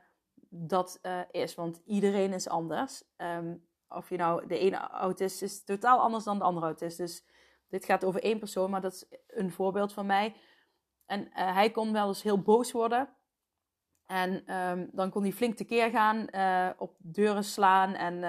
dat 0.49 0.99
uh, 1.01 1.21
is. 1.31 1.55
Want 1.55 1.81
iedereen 1.85 2.33
is 2.33 2.49
anders. 2.49 3.03
Um, 3.17 3.65
of 3.89 4.09
je 4.09 4.17
nou, 4.17 4.47
de 4.47 4.57
ene 4.57 4.77
autist 4.77 5.41
is 5.41 5.63
totaal 5.63 5.99
anders 5.99 6.23
dan 6.23 6.37
de 6.37 6.43
andere 6.43 6.65
autist. 6.65 6.97
Dus 6.97 7.25
dit 7.69 7.85
gaat 7.85 8.03
over 8.03 8.23
één 8.23 8.39
persoon, 8.39 8.69
maar 8.69 8.81
dat 8.81 8.93
is 8.93 9.05
een 9.27 9.51
voorbeeld 9.51 9.93
van 9.93 10.05
mij. 10.05 10.35
En 11.05 11.21
uh, 11.21 11.53
hij 11.53 11.71
kon 11.71 11.93
wel 11.93 12.07
eens 12.07 12.23
heel 12.23 12.41
boos 12.41 12.71
worden. 12.71 13.09
En 14.05 14.55
um, 14.55 14.89
dan 14.91 15.09
kon 15.09 15.21
hij 15.21 15.31
flink 15.31 15.57
tekeer 15.57 15.89
gaan, 15.89 16.27
uh, 16.31 16.69
op 16.77 16.95
deuren 16.97 17.43
slaan. 17.43 17.93
En, 17.93 18.23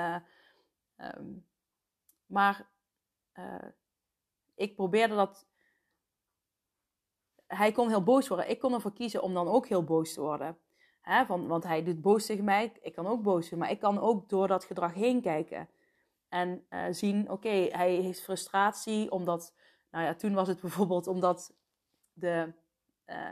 um, 0.97 1.47
maar 2.27 2.69
uh, 3.39 3.69
ik 4.55 4.75
probeerde 4.75 5.15
dat. 5.15 5.47
Hij 7.47 7.73
kon 7.73 7.89
heel 7.89 8.03
boos 8.03 8.29
worden. 8.29 8.51
Ik 8.51 8.59
kon 8.59 8.75
ervoor 8.75 8.93
kiezen 8.93 9.23
om 9.23 9.35
dan 9.35 9.49
ook 9.49 9.69
heel 9.69 9.85
boos 9.85 10.13
te 10.13 10.21
worden. 10.21 10.59
Want 11.27 11.65
hij 11.65 11.85
doet 11.85 12.01
boos 12.01 12.27
tegen 12.27 12.45
mij. 12.45 12.73
Ik 12.81 12.93
kan 12.93 13.07
ook 13.07 13.23
boos 13.23 13.47
zijn. 13.47 13.61
Maar 13.61 13.71
ik 13.71 13.81
kan 13.81 13.99
ook 13.99 14.29
door 14.29 14.49
dat 14.49 14.65
gedrag 14.65 14.95
heen 14.95 15.21
kijken. 15.21 15.69
En 16.29 16.67
uh, 16.71 16.85
zien, 16.91 17.31
oké, 17.31 17.49
hij 17.49 17.95
heeft 17.95 18.23
frustratie. 18.23 19.11
Omdat, 19.11 19.55
nou 19.91 20.05
ja, 20.05 20.15
toen 20.15 20.35
was 20.35 20.49
het 20.49 20.61
bijvoorbeeld 20.67 21.07
omdat 21.07 21.55
de, 22.13 22.53
uh, 23.07 23.31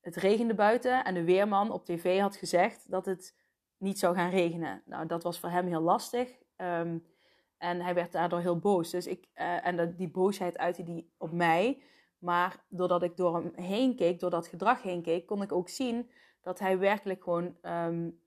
het 0.00 0.16
regende 0.16 0.54
buiten. 0.54 1.04
En 1.04 1.14
de 1.14 1.24
weerman 1.24 1.70
op 1.70 1.84
tv 1.84 2.20
had 2.20 2.36
gezegd 2.36 2.90
dat 2.90 3.06
het 3.06 3.36
niet 3.76 3.98
zou 3.98 4.14
gaan 4.14 4.30
regenen. 4.30 4.82
Nou, 4.84 5.06
dat 5.06 5.22
was 5.22 5.40
voor 5.40 5.50
hem 5.50 5.66
heel 5.66 5.80
lastig. 5.80 6.38
Um, 6.56 7.13
en 7.58 7.80
hij 7.80 7.94
werd 7.94 8.12
daardoor 8.12 8.40
heel 8.40 8.58
boos. 8.58 8.90
Dus 8.90 9.06
ik, 9.06 9.28
uh, 9.34 9.66
en 9.66 9.94
die 9.96 10.08
boosheid 10.08 10.58
uitte 10.58 10.82
die 10.82 11.12
op 11.18 11.32
mij. 11.32 11.82
Maar 12.18 12.64
doordat 12.68 13.02
ik 13.02 13.16
door 13.16 13.34
hem 13.34 13.52
heen 13.54 13.96
keek, 13.96 14.20
door 14.20 14.30
dat 14.30 14.46
gedrag 14.46 14.82
heen 14.82 15.02
keek, 15.02 15.26
kon 15.26 15.42
ik 15.42 15.52
ook 15.52 15.68
zien 15.68 16.10
dat 16.40 16.58
hij 16.58 16.78
werkelijk 16.78 17.22
gewoon 17.22 17.56
um, 17.62 18.20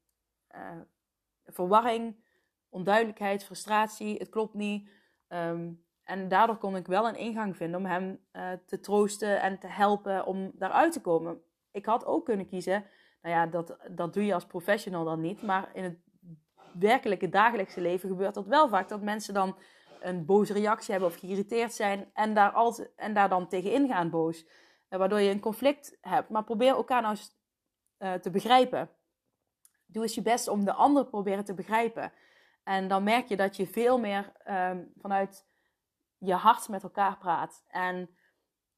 uh, 0.56 0.82
verwarring, 1.46 2.16
onduidelijkheid, 2.70 3.44
frustratie, 3.44 4.18
het 4.18 4.30
klopt 4.30 4.54
niet. 4.54 4.90
Um, 5.28 5.86
en 6.04 6.28
daardoor 6.28 6.58
kon 6.58 6.76
ik 6.76 6.88
wel 6.88 7.08
een 7.08 7.16
ingang 7.16 7.58
vinden 7.58 7.80
om 7.80 7.86
hem 7.86 8.20
uh, 8.34 8.52
te 8.66 8.80
troosten 8.80 9.42
en 9.42 9.60
te 9.60 9.68
helpen 9.68 10.26
om 10.26 10.52
daaruit 10.54 10.94
te 10.94 11.02
komen. 11.02 11.42
Ik 11.72 11.86
had 11.86 12.06
ook 12.06 12.26
kunnen 12.26 12.48
kiezen, 12.48 12.86
nou 13.22 13.36
ja, 13.36 13.46
dat, 13.46 13.78
dat 13.92 14.14
doe 14.14 14.26
je 14.26 14.34
als 14.34 14.46
professional 14.46 15.04
dan 15.06 15.22
niet, 15.22 15.42
maar 15.42 15.70
in 15.74 15.84
het 15.84 15.98
werkelijke 16.74 17.30
dagelijkse 17.30 17.82
leven 17.82 18.10
gebeurt 18.10 18.34
dat 18.34 18.48
wel 18.48 18.70
vaak. 18.70 18.90
Dat 18.90 19.02
mensen 19.02 19.34
dan 19.34 19.58
een 20.00 20.26
boze 20.26 20.54
reactie 20.54 20.92
hebben 20.92 21.10
of 21.10 21.20
geïrriteerd 21.20 21.74
zijn 21.74 22.10
en 22.14 22.34
daar, 22.34 22.52
altijd, 22.52 22.92
en 22.96 23.14
daar 23.14 23.30
dan 23.30 23.48
tegenin 23.48 23.88
gaan 23.88 24.10
boos. 24.10 24.46
Eh, 24.88 25.00
waardoor 25.00 25.20
je 25.20 25.32
een 25.32 25.40
conflict 25.40 25.98
hebt. 26.02 26.30
Maar 26.30 26.44
probeer 26.44 26.76
elkaar 26.76 27.02
nou 27.02 27.16
eens 27.16 27.36
uh, 28.00 28.14
te 28.14 28.30
begrijpen. 28.30 28.90
Doe 29.86 30.04
eens 30.04 30.16
je 30.16 30.22
best 30.22 30.48
om 30.48 30.66
de 30.66 30.74
ander 30.74 31.06
proberen 31.06 31.46
te 31.46 31.54
begrijpen. 31.54 32.12
En 32.64 32.88
dan 32.88 33.04
merk 33.04 33.28
je 33.28 33.36
dat 33.36 33.56
je 33.56 33.68
veel 33.68 34.00
meer 34.00 34.32
um, 34.50 34.92
vanuit 34.98 35.48
je 36.18 36.34
hart 36.34 36.70
met 36.70 36.84
elkaar 36.84 37.18
praat. 37.18 37.64
En 37.68 38.10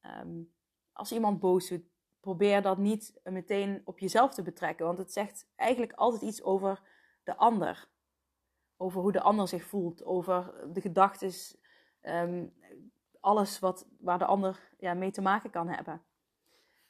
um, 0.02 0.54
als 0.92 1.12
iemand 1.12 1.40
boos 1.40 1.68
doet, 1.68 1.84
probeer 2.20 2.62
dat 2.62 2.78
niet 2.78 3.20
meteen 3.24 3.82
op 3.86 4.00
jezelf 4.00 4.34
te 4.34 4.42
betrekken. 4.42 4.86
Want 4.86 4.98
het 4.98 5.12
zegt 5.12 5.50
eigenlijk 5.56 5.94
altijd 5.94 6.22
iets 6.22 6.44
over 6.44 6.82
de 7.30 7.36
ander. 7.36 7.88
over 8.82 9.02
hoe 9.02 9.12
de 9.12 9.22
ander 9.22 9.48
zich 9.48 9.64
voelt, 9.64 10.04
over 10.04 10.54
de 10.74 10.82
gedachten, 10.82 11.32
ehm, 12.02 12.48
alles 13.20 13.60
wat, 13.60 13.88
waar 14.00 14.18
de 14.18 14.26
ander 14.26 14.74
ja, 14.78 14.94
mee 14.94 15.12
te 15.12 15.22
maken 15.22 15.50
kan 15.50 15.68
hebben. 15.68 16.02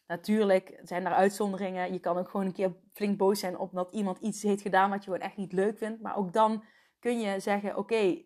Natuurlijk 0.07 0.79
zijn 0.83 1.05
er 1.05 1.13
uitzonderingen. 1.13 1.93
Je 1.93 1.99
kan 1.99 2.17
ook 2.17 2.29
gewoon 2.29 2.45
een 2.45 2.53
keer 2.53 2.75
flink 2.93 3.17
boos 3.17 3.39
zijn 3.39 3.57
op 3.57 3.73
dat 3.73 3.93
iemand 3.93 4.17
iets 4.17 4.43
heeft 4.43 4.61
gedaan 4.61 4.89
wat 4.89 5.03
je 5.03 5.11
gewoon 5.11 5.27
echt 5.27 5.37
niet 5.37 5.53
leuk 5.53 5.77
vindt. 5.77 6.01
Maar 6.01 6.17
ook 6.17 6.33
dan 6.33 6.63
kun 6.99 7.19
je 7.19 7.39
zeggen: 7.39 7.77
Oké, 7.77 8.23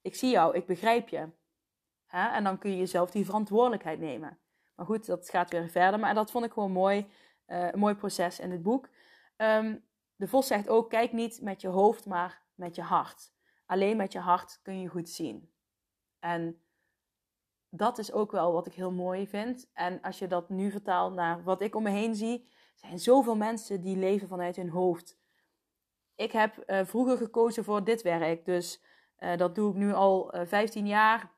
ik 0.00 0.14
zie 0.14 0.30
jou, 0.30 0.54
ik 0.54 0.66
begrijp 0.66 1.08
je. 1.08 1.28
En 2.06 2.44
dan 2.44 2.58
kun 2.58 2.70
je 2.70 2.76
jezelf 2.76 3.10
die 3.10 3.24
verantwoordelijkheid 3.24 3.98
nemen. 3.98 4.38
Maar 4.74 4.86
goed, 4.86 5.06
dat 5.06 5.28
gaat 5.28 5.50
weer 5.50 5.68
verder. 5.68 6.00
Maar 6.00 6.14
dat 6.14 6.30
vond 6.30 6.44
ik 6.44 6.52
gewoon 6.52 6.72
mooi. 6.72 7.06
Uh, 7.46 7.72
een 7.72 7.78
mooi 7.78 7.94
proces 7.94 8.38
in 8.38 8.50
het 8.50 8.62
boek. 8.62 8.88
Ehm, 9.36 9.76
de 10.20 10.28
Vos 10.28 10.46
zegt 10.46 10.68
ook: 10.68 10.90
kijk 10.90 11.12
niet 11.12 11.40
met 11.42 11.60
je 11.60 11.68
hoofd, 11.68 12.06
maar 12.06 12.42
met 12.54 12.74
je 12.74 12.82
hart. 12.82 13.32
Alleen 13.66 13.96
met 13.96 14.12
je 14.12 14.18
hart 14.18 14.60
kun 14.62 14.80
je 14.80 14.88
goed 14.88 15.08
zien. 15.08 15.52
En 16.18 16.62
dat 17.68 17.98
is 17.98 18.12
ook 18.12 18.32
wel 18.32 18.52
wat 18.52 18.66
ik 18.66 18.72
heel 18.72 18.92
mooi 18.92 19.26
vind. 19.26 19.70
En 19.72 20.00
als 20.00 20.18
je 20.18 20.26
dat 20.26 20.48
nu 20.48 20.70
vertaalt 20.70 21.14
naar 21.14 21.42
wat 21.42 21.62
ik 21.62 21.74
om 21.74 21.82
me 21.82 21.90
heen 21.90 22.14
zie, 22.14 22.48
zijn 22.74 22.98
zoveel 22.98 23.36
mensen 23.36 23.80
die 23.80 23.96
leven 23.96 24.28
vanuit 24.28 24.56
hun 24.56 24.68
hoofd. 24.68 25.18
Ik 26.14 26.32
heb 26.32 26.62
uh, 26.66 26.84
vroeger 26.84 27.16
gekozen 27.16 27.64
voor 27.64 27.84
dit 27.84 28.02
werk, 28.02 28.44
dus 28.44 28.82
uh, 29.18 29.36
dat 29.36 29.54
doe 29.54 29.70
ik 29.70 29.76
nu 29.76 29.92
al 29.92 30.34
uh, 30.34 30.40
eh, 30.40 30.48
15 30.48 30.86
jaar. 30.86 31.32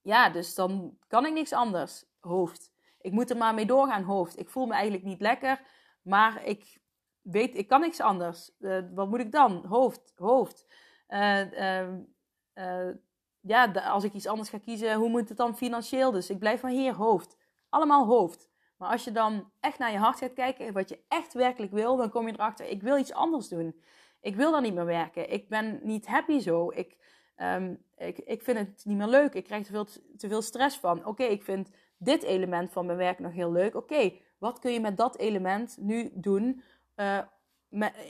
Ja, 0.00 0.30
dus 0.30 0.54
dan 0.54 0.98
kan 1.06 1.26
ik 1.26 1.32
niks 1.32 1.52
anders. 1.52 2.04
Hoofd. 2.20 2.72
Ik 3.00 3.12
moet 3.12 3.30
er 3.30 3.36
maar 3.36 3.54
mee 3.54 3.66
doorgaan, 3.66 4.02
hoofd. 4.02 4.38
Ik 4.38 4.48
voel 4.48 4.66
me 4.66 4.72
eigenlijk 4.72 5.04
niet 5.04 5.20
lekker, 5.20 5.60
maar 6.02 6.44
ik 6.44 6.82
weet, 7.24 7.56
ik 7.56 7.68
kan 7.68 7.80
niks 7.80 8.00
anders. 8.00 8.50
wat 8.94 9.08
moet 9.08 9.20
ik 9.20 9.32
dan? 9.32 9.64
Hoofd, 9.66 10.12
hoofd. 10.16 10.66
Ehm, 11.06 11.98
ja, 13.40 13.72
als 13.72 14.04
ik 14.04 14.12
iets 14.12 14.26
anders 14.26 14.48
ga 14.48 14.58
kiezen, 14.58 14.94
hoe 14.94 15.08
moet 15.08 15.28
het 15.28 15.38
dan 15.38 15.56
financieel? 15.56 16.10
Dus 16.10 16.30
ik 16.30 16.38
blijf 16.38 16.62
maar 16.62 16.70
hier, 16.70 16.94
hoofd. 16.94 17.36
Allemaal 17.68 18.06
hoofd. 18.06 18.50
Maar 18.76 18.90
als 18.90 19.04
je 19.04 19.12
dan 19.12 19.50
echt 19.60 19.78
naar 19.78 19.92
je 19.92 19.98
hart 19.98 20.18
gaat 20.18 20.32
kijken, 20.32 20.72
wat 20.72 20.88
je 20.88 20.98
echt 21.08 21.32
werkelijk 21.32 21.72
wil, 21.72 21.96
dan 21.96 22.10
kom 22.10 22.26
je 22.26 22.32
erachter, 22.32 22.66
ik 22.66 22.82
wil 22.82 22.98
iets 22.98 23.12
anders 23.12 23.48
doen. 23.48 23.80
Ik 24.20 24.36
wil 24.36 24.52
dan 24.52 24.62
niet 24.62 24.74
meer 24.74 24.84
werken. 24.84 25.32
Ik 25.32 25.48
ben 25.48 25.80
niet 25.82 26.06
happy 26.06 26.38
zo. 26.38 26.70
Ik, 26.70 26.96
um, 27.36 27.84
ik, 27.96 28.18
ik 28.18 28.42
vind 28.42 28.58
het 28.58 28.82
niet 28.84 28.96
meer 28.96 29.06
leuk. 29.06 29.34
Ik 29.34 29.44
krijg 29.44 29.64
te 29.66 29.72
veel, 29.72 29.86
te 30.16 30.28
veel 30.28 30.42
stress 30.42 30.78
van. 30.78 31.06
Oké, 31.06 31.22
ik 31.22 31.42
vind 31.42 31.70
dit 31.98 32.22
element 32.22 32.72
van 32.72 32.86
mijn 32.86 32.98
werk 32.98 33.18
nog 33.18 33.32
heel 33.32 33.52
leuk. 33.52 33.74
Oké, 33.74 34.12
wat 34.38 34.58
kun 34.58 34.72
je 34.72 34.80
met 34.80 34.96
dat 34.96 35.18
element 35.18 35.76
nu 35.80 36.10
doen 36.14 36.62
uh, 36.96 37.18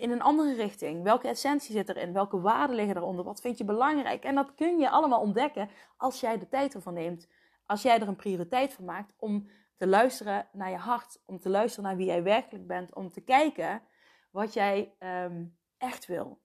in 0.01 0.11
een 0.11 0.23
andere 0.23 0.55
richting? 0.55 1.03
Welke 1.03 1.29
essentie 1.29 1.73
zit 1.73 1.89
erin? 1.89 2.13
Welke 2.13 2.41
waarden 2.41 2.77
liggen 2.77 2.97
eronder? 2.97 3.25
Wat 3.25 3.41
vind 3.41 3.59
je 3.59 3.65
belangrijk? 3.65 4.25
En 4.25 4.35
dat 4.35 4.55
kun 4.55 4.79
je 4.79 4.91
allemaal 4.91 5.21
ontdekken 5.21 5.69
als 5.97 6.21
jij 6.21 6.39
de 6.39 6.49
tijd 6.49 6.75
ervan 6.75 6.95
neemt. 6.95 7.29
Als 7.67 7.83
jij 7.83 8.01
er 8.01 8.09
een 8.09 8.17
prioriteit 8.17 8.73
van 8.73 8.85
maakt 8.85 9.15
om 9.17 9.49
te 9.77 9.87
luisteren 9.87 10.49
naar 10.53 10.71
je 10.71 10.77
hart. 10.77 11.23
Om 11.27 11.41
te 11.41 11.49
luisteren 11.49 11.85
naar 11.85 11.97
wie 11.97 12.07
jij 12.07 12.23
werkelijk 12.23 12.67
bent. 12.67 12.95
Om 12.95 13.11
te 13.11 13.21
kijken 13.21 13.83
wat 14.31 14.53
jij 14.53 14.95
um, 14.99 15.57
echt 15.79 16.07
wil. 16.07 16.43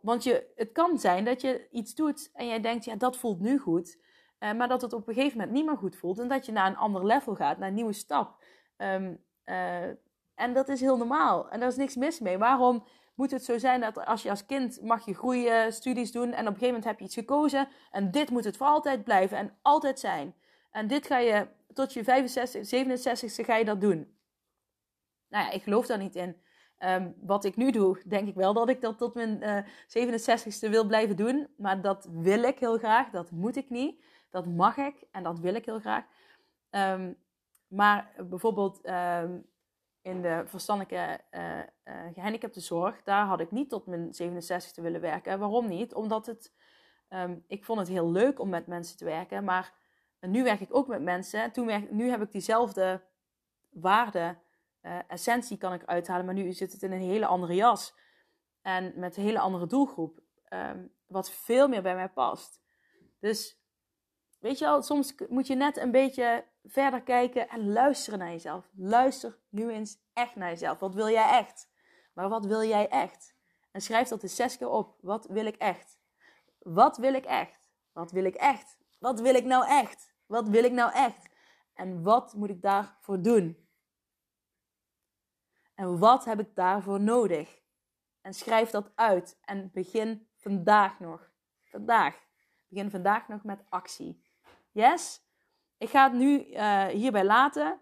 Want 0.00 0.24
je, 0.24 0.52
het 0.54 0.72
kan 0.72 0.98
zijn 0.98 1.24
dat 1.24 1.40
je 1.40 1.68
iets 1.70 1.94
doet 1.94 2.30
en 2.32 2.46
jij 2.46 2.60
denkt, 2.60 2.84
ja, 2.84 2.96
dat 2.96 3.16
voelt 3.16 3.40
nu 3.40 3.58
goed. 3.58 3.98
Uh, 4.38 4.52
maar 4.52 4.68
dat 4.68 4.82
het 4.82 4.92
op 4.92 5.08
een 5.08 5.14
gegeven 5.14 5.38
moment 5.38 5.56
niet 5.56 5.66
meer 5.66 5.76
goed 5.76 5.96
voelt. 5.96 6.18
En 6.18 6.28
dat 6.28 6.46
je 6.46 6.52
naar 6.52 6.66
een 6.66 6.76
ander 6.76 7.06
level 7.06 7.34
gaat, 7.34 7.58
naar 7.58 7.68
een 7.68 7.74
nieuwe 7.74 7.92
stap. 7.92 8.42
Um, 8.76 9.24
uh, 9.44 9.88
en 10.34 10.52
dat 10.52 10.68
is 10.68 10.80
heel 10.80 10.96
normaal. 10.96 11.50
En 11.50 11.60
daar 11.60 11.68
is 11.68 11.76
niks 11.76 11.96
mis 11.96 12.20
mee. 12.20 12.38
Waarom 12.38 12.84
moet 13.14 13.30
het 13.30 13.44
zo 13.44 13.58
zijn 13.58 13.80
dat 13.80 14.04
als 14.06 14.22
je 14.22 14.30
als 14.30 14.46
kind 14.46 14.82
mag 14.82 15.04
je 15.06 15.14
groeien, 15.14 15.72
studies 15.72 16.12
doen 16.12 16.32
en 16.32 16.32
op 16.32 16.38
een 16.38 16.44
gegeven 16.44 16.66
moment 16.66 16.84
heb 16.84 16.98
je 16.98 17.04
iets 17.04 17.14
gekozen 17.14 17.68
en 17.90 18.10
dit 18.10 18.30
moet 18.30 18.44
het 18.44 18.56
voor 18.56 18.66
altijd 18.66 19.04
blijven 19.04 19.36
en 19.36 19.56
altijd 19.62 20.00
zijn. 20.00 20.34
En 20.70 20.86
dit 20.86 21.06
ga 21.06 21.18
je 21.18 21.48
tot 21.72 21.92
je 21.92 22.04
65, 22.04 22.84
67ste 23.42 23.44
ga 23.44 23.56
je 23.56 23.64
dat 23.64 23.80
doen. 23.80 24.16
Nou 25.28 25.44
ja, 25.44 25.50
ik 25.50 25.62
geloof 25.62 25.86
daar 25.86 25.98
niet 25.98 26.16
in. 26.16 26.42
Um, 26.78 27.14
wat 27.20 27.44
ik 27.44 27.56
nu 27.56 27.70
doe, 27.70 28.02
denk 28.06 28.28
ik 28.28 28.34
wel 28.34 28.52
dat 28.52 28.68
ik 28.68 28.80
dat 28.80 28.98
tot 28.98 29.14
mijn 29.14 29.42
uh, 29.42 29.58
eh, 29.58 30.18
67ste 30.18 30.70
wil 30.70 30.86
blijven 30.86 31.16
doen. 31.16 31.48
Maar 31.56 31.80
dat 31.80 32.08
wil 32.10 32.42
ik 32.42 32.58
heel 32.58 32.78
graag. 32.78 33.10
Dat 33.10 33.30
moet 33.30 33.56
ik 33.56 33.70
niet. 33.70 34.04
Dat 34.30 34.46
mag 34.46 34.76
ik 34.76 34.94
en 35.10 35.22
dat 35.22 35.38
wil 35.38 35.54
ik 35.54 35.64
heel 35.64 35.80
graag. 35.80 36.04
Um, 36.70 37.16
maar 37.68 38.12
bijvoorbeeld 38.28 38.88
um, 38.88 39.46
in 40.04 40.22
de 40.22 40.42
verstandelijke 40.46 41.20
uh, 41.30 41.58
uh, 41.58 42.12
gehandicapte 42.14 42.60
zorg, 42.60 43.02
daar 43.02 43.26
had 43.26 43.40
ik 43.40 43.50
niet 43.50 43.68
tot 43.68 43.86
mijn 43.86 44.14
67 44.14 44.72
te 44.72 44.82
willen 44.82 45.00
werken. 45.00 45.38
Waarom 45.38 45.68
niet? 45.68 45.94
Omdat 45.94 46.26
het, 46.26 46.52
um, 47.08 47.44
ik 47.46 47.64
vond 47.64 47.78
het 47.78 47.88
heel 47.88 48.10
leuk 48.10 48.38
om 48.40 48.48
met 48.48 48.66
mensen 48.66 48.96
te 48.96 49.04
werken, 49.04 49.44
maar 49.44 49.72
nu 50.20 50.42
werk 50.42 50.60
ik 50.60 50.74
ook 50.74 50.86
met 50.86 51.02
mensen. 51.02 51.52
Toen 51.52 51.66
werk, 51.66 51.90
nu 51.90 52.08
heb 52.10 52.22
ik 52.22 52.32
diezelfde 52.32 53.02
waarde, 53.70 54.36
uh, 54.82 54.98
essentie 55.08 55.56
kan 55.56 55.72
ik 55.72 55.84
uithalen, 55.84 56.24
maar 56.24 56.34
nu 56.34 56.52
zit 56.52 56.72
het 56.72 56.82
in 56.82 56.92
een 56.92 57.00
hele 57.00 57.26
andere 57.26 57.54
jas. 57.54 57.94
En 58.62 58.92
met 58.96 59.16
een 59.16 59.22
hele 59.22 59.40
andere 59.40 59.66
doelgroep, 59.66 60.20
um, 60.48 60.92
wat 61.06 61.30
veel 61.30 61.68
meer 61.68 61.82
bij 61.82 61.94
mij 61.94 62.08
past. 62.08 62.60
Dus 63.20 63.60
weet 64.38 64.58
je 64.58 64.64
wel, 64.64 64.82
soms 64.82 65.14
moet 65.28 65.46
je 65.46 65.54
net 65.54 65.76
een 65.76 65.90
beetje 65.90 66.44
verder 66.64 67.02
kijken 67.02 67.48
en 67.48 67.72
luisteren 67.72 68.18
naar 68.18 68.30
jezelf. 68.30 68.70
Luister 68.76 69.38
nu 69.48 69.70
eens 69.70 69.98
echt 70.12 70.34
naar 70.34 70.50
jezelf. 70.50 70.78
Wat 70.78 70.94
wil 70.94 71.08
jij 71.08 71.38
echt? 71.38 71.68
Maar 72.12 72.28
wat 72.28 72.46
wil 72.46 72.62
jij 72.62 72.88
echt? 72.88 73.34
En 73.70 73.80
schrijf 73.80 74.08
dat 74.08 74.22
eens 74.22 74.36
zes 74.36 74.56
keer 74.56 74.68
op. 74.68 74.98
Wat 75.00 75.26
wil 75.26 75.46
ik 75.46 75.56
echt? 75.56 75.98
Wat 76.58 76.96
wil 76.96 77.14
ik 77.14 77.24
echt? 77.24 77.70
Wat 77.92 78.10
wil 78.10 78.24
ik 78.24 78.34
echt? 78.34 78.78
Wat 78.98 79.20
wil 79.20 79.34
ik 79.34 79.44
nou 79.44 79.66
echt? 79.66 80.14
Wat 80.26 80.48
wil 80.48 80.64
ik 80.64 80.72
nou 80.72 80.92
echt? 80.92 81.28
En 81.74 82.02
wat 82.02 82.34
moet 82.34 82.50
ik 82.50 82.62
daarvoor 82.62 83.22
doen? 83.22 83.68
En 85.74 85.98
wat 85.98 86.24
heb 86.24 86.40
ik 86.40 86.54
daarvoor 86.54 87.00
nodig? 87.00 87.62
En 88.20 88.34
schrijf 88.34 88.70
dat 88.70 88.92
uit 88.94 89.38
en 89.40 89.70
begin 89.72 90.28
vandaag 90.36 91.00
nog. 91.00 91.30
Vandaag. 91.62 92.22
Begin 92.68 92.90
vandaag 92.90 93.28
nog 93.28 93.44
met 93.44 93.64
actie. 93.68 94.22
Yes? 94.70 95.23
Ik 95.84 95.90
ga 95.90 96.04
het 96.04 96.12
nu 96.12 96.46
uh, 96.46 96.86
hierbij 96.86 97.24
laten. 97.24 97.80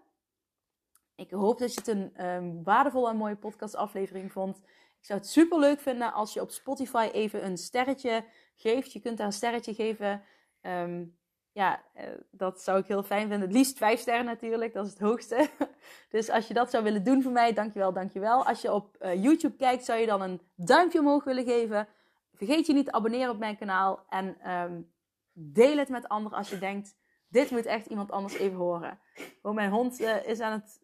Ik 1.15 1.31
hoop 1.31 1.59
dat 1.59 1.73
je 1.73 1.79
het 1.79 1.87
een 1.87 2.25
um, 2.25 2.63
waardevolle 2.63 3.09
en 3.09 3.17
mooie 3.17 3.35
podcastaflevering 3.35 4.31
vond. 4.31 4.57
Ik 4.99 5.05
zou 5.05 5.19
het 5.19 5.29
super 5.29 5.59
leuk 5.59 5.79
vinden 5.79 6.13
als 6.13 6.33
je 6.33 6.41
op 6.41 6.51
Spotify 6.51 7.09
even 7.13 7.45
een 7.45 7.57
sterretje 7.57 8.25
geeft. 8.55 8.93
Je 8.93 8.99
kunt 8.99 9.17
daar 9.17 9.25
een 9.25 9.33
sterretje 9.33 9.73
geven. 9.73 10.23
Um, 10.61 11.17
ja, 11.51 11.83
uh, 11.95 12.03
dat 12.31 12.61
zou 12.61 12.79
ik 12.79 12.87
heel 12.87 13.03
fijn 13.03 13.27
vinden. 13.27 13.41
Het 13.47 13.57
liefst 13.57 13.77
vijf 13.77 13.99
sterren 13.99 14.25
natuurlijk, 14.25 14.73
dat 14.73 14.85
is 14.85 14.91
het 14.91 15.01
hoogste. 15.01 15.49
dus 16.09 16.29
als 16.29 16.47
je 16.47 16.53
dat 16.53 16.69
zou 16.69 16.83
willen 16.83 17.03
doen 17.03 17.21
voor 17.21 17.31
mij, 17.31 17.53
dankjewel, 17.53 17.93
dankjewel. 17.93 18.45
Als 18.45 18.61
je 18.61 18.73
op 18.73 18.97
uh, 19.01 19.23
YouTube 19.23 19.55
kijkt, 19.55 19.85
zou 19.85 19.99
je 19.99 20.05
dan 20.05 20.21
een 20.21 20.41
duimpje 20.55 20.99
omhoog 20.99 21.23
willen 21.23 21.45
geven. 21.45 21.87
Vergeet 22.33 22.65
je 22.65 22.73
niet 22.73 22.85
te 22.85 22.91
abonneren 22.91 23.29
op 23.29 23.39
mijn 23.39 23.57
kanaal. 23.57 24.05
En 24.09 24.51
um, 24.51 24.91
deel 25.33 25.77
het 25.77 25.89
met 25.89 26.07
anderen 26.07 26.37
als 26.37 26.49
je 26.49 26.57
denkt 26.59 27.01
dit 27.33 27.51
moet 27.51 27.65
echt 27.65 27.85
iemand 27.85 28.11
anders 28.11 28.33
even 28.33 28.57
horen. 28.57 28.99
Oh, 29.41 29.53
mijn 29.53 29.71
hond 29.71 30.01
uh, 30.01 30.27
is 30.27 30.39
aan 30.39 30.51
het. 30.51 30.81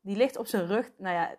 Die 0.00 0.16
ligt 0.16 0.36
op 0.36 0.46
zijn 0.46 0.66
rug. 0.66 0.92
Nou 0.98 1.14
ja, 1.14 1.38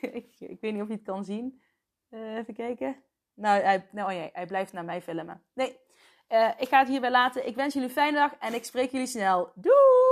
ik, 0.20 0.58
weet 0.60 0.72
niet 0.72 0.82
of 0.82 0.88
je 0.88 0.94
het 0.94 1.02
kan 1.02 1.24
zien. 1.24 1.62
Uh, 2.10 2.36
even 2.36 2.54
kijken. 2.54 3.02
Nou, 3.34 3.62
hij, 3.62 3.88
nou 3.92 4.12
oh 4.12 4.28
hij 4.32 4.46
blijft 4.46 4.72
naar 4.72 4.84
mij 4.84 5.02
filmen. 5.02 5.42
Nee, 5.54 5.78
uh, 6.28 6.50
ik 6.58 6.68
ga 6.68 6.78
het 6.78 6.88
hierbij 6.88 7.10
laten. 7.10 7.46
Ik 7.46 7.54
wens 7.54 7.74
jullie 7.74 7.88
een 7.88 7.94
fijne 7.94 8.16
dag 8.16 8.36
en 8.38 8.54
ik 8.54 8.64
spreek 8.64 8.90
jullie 8.90 9.06
snel. 9.06 9.52
Doeg! 9.54 10.11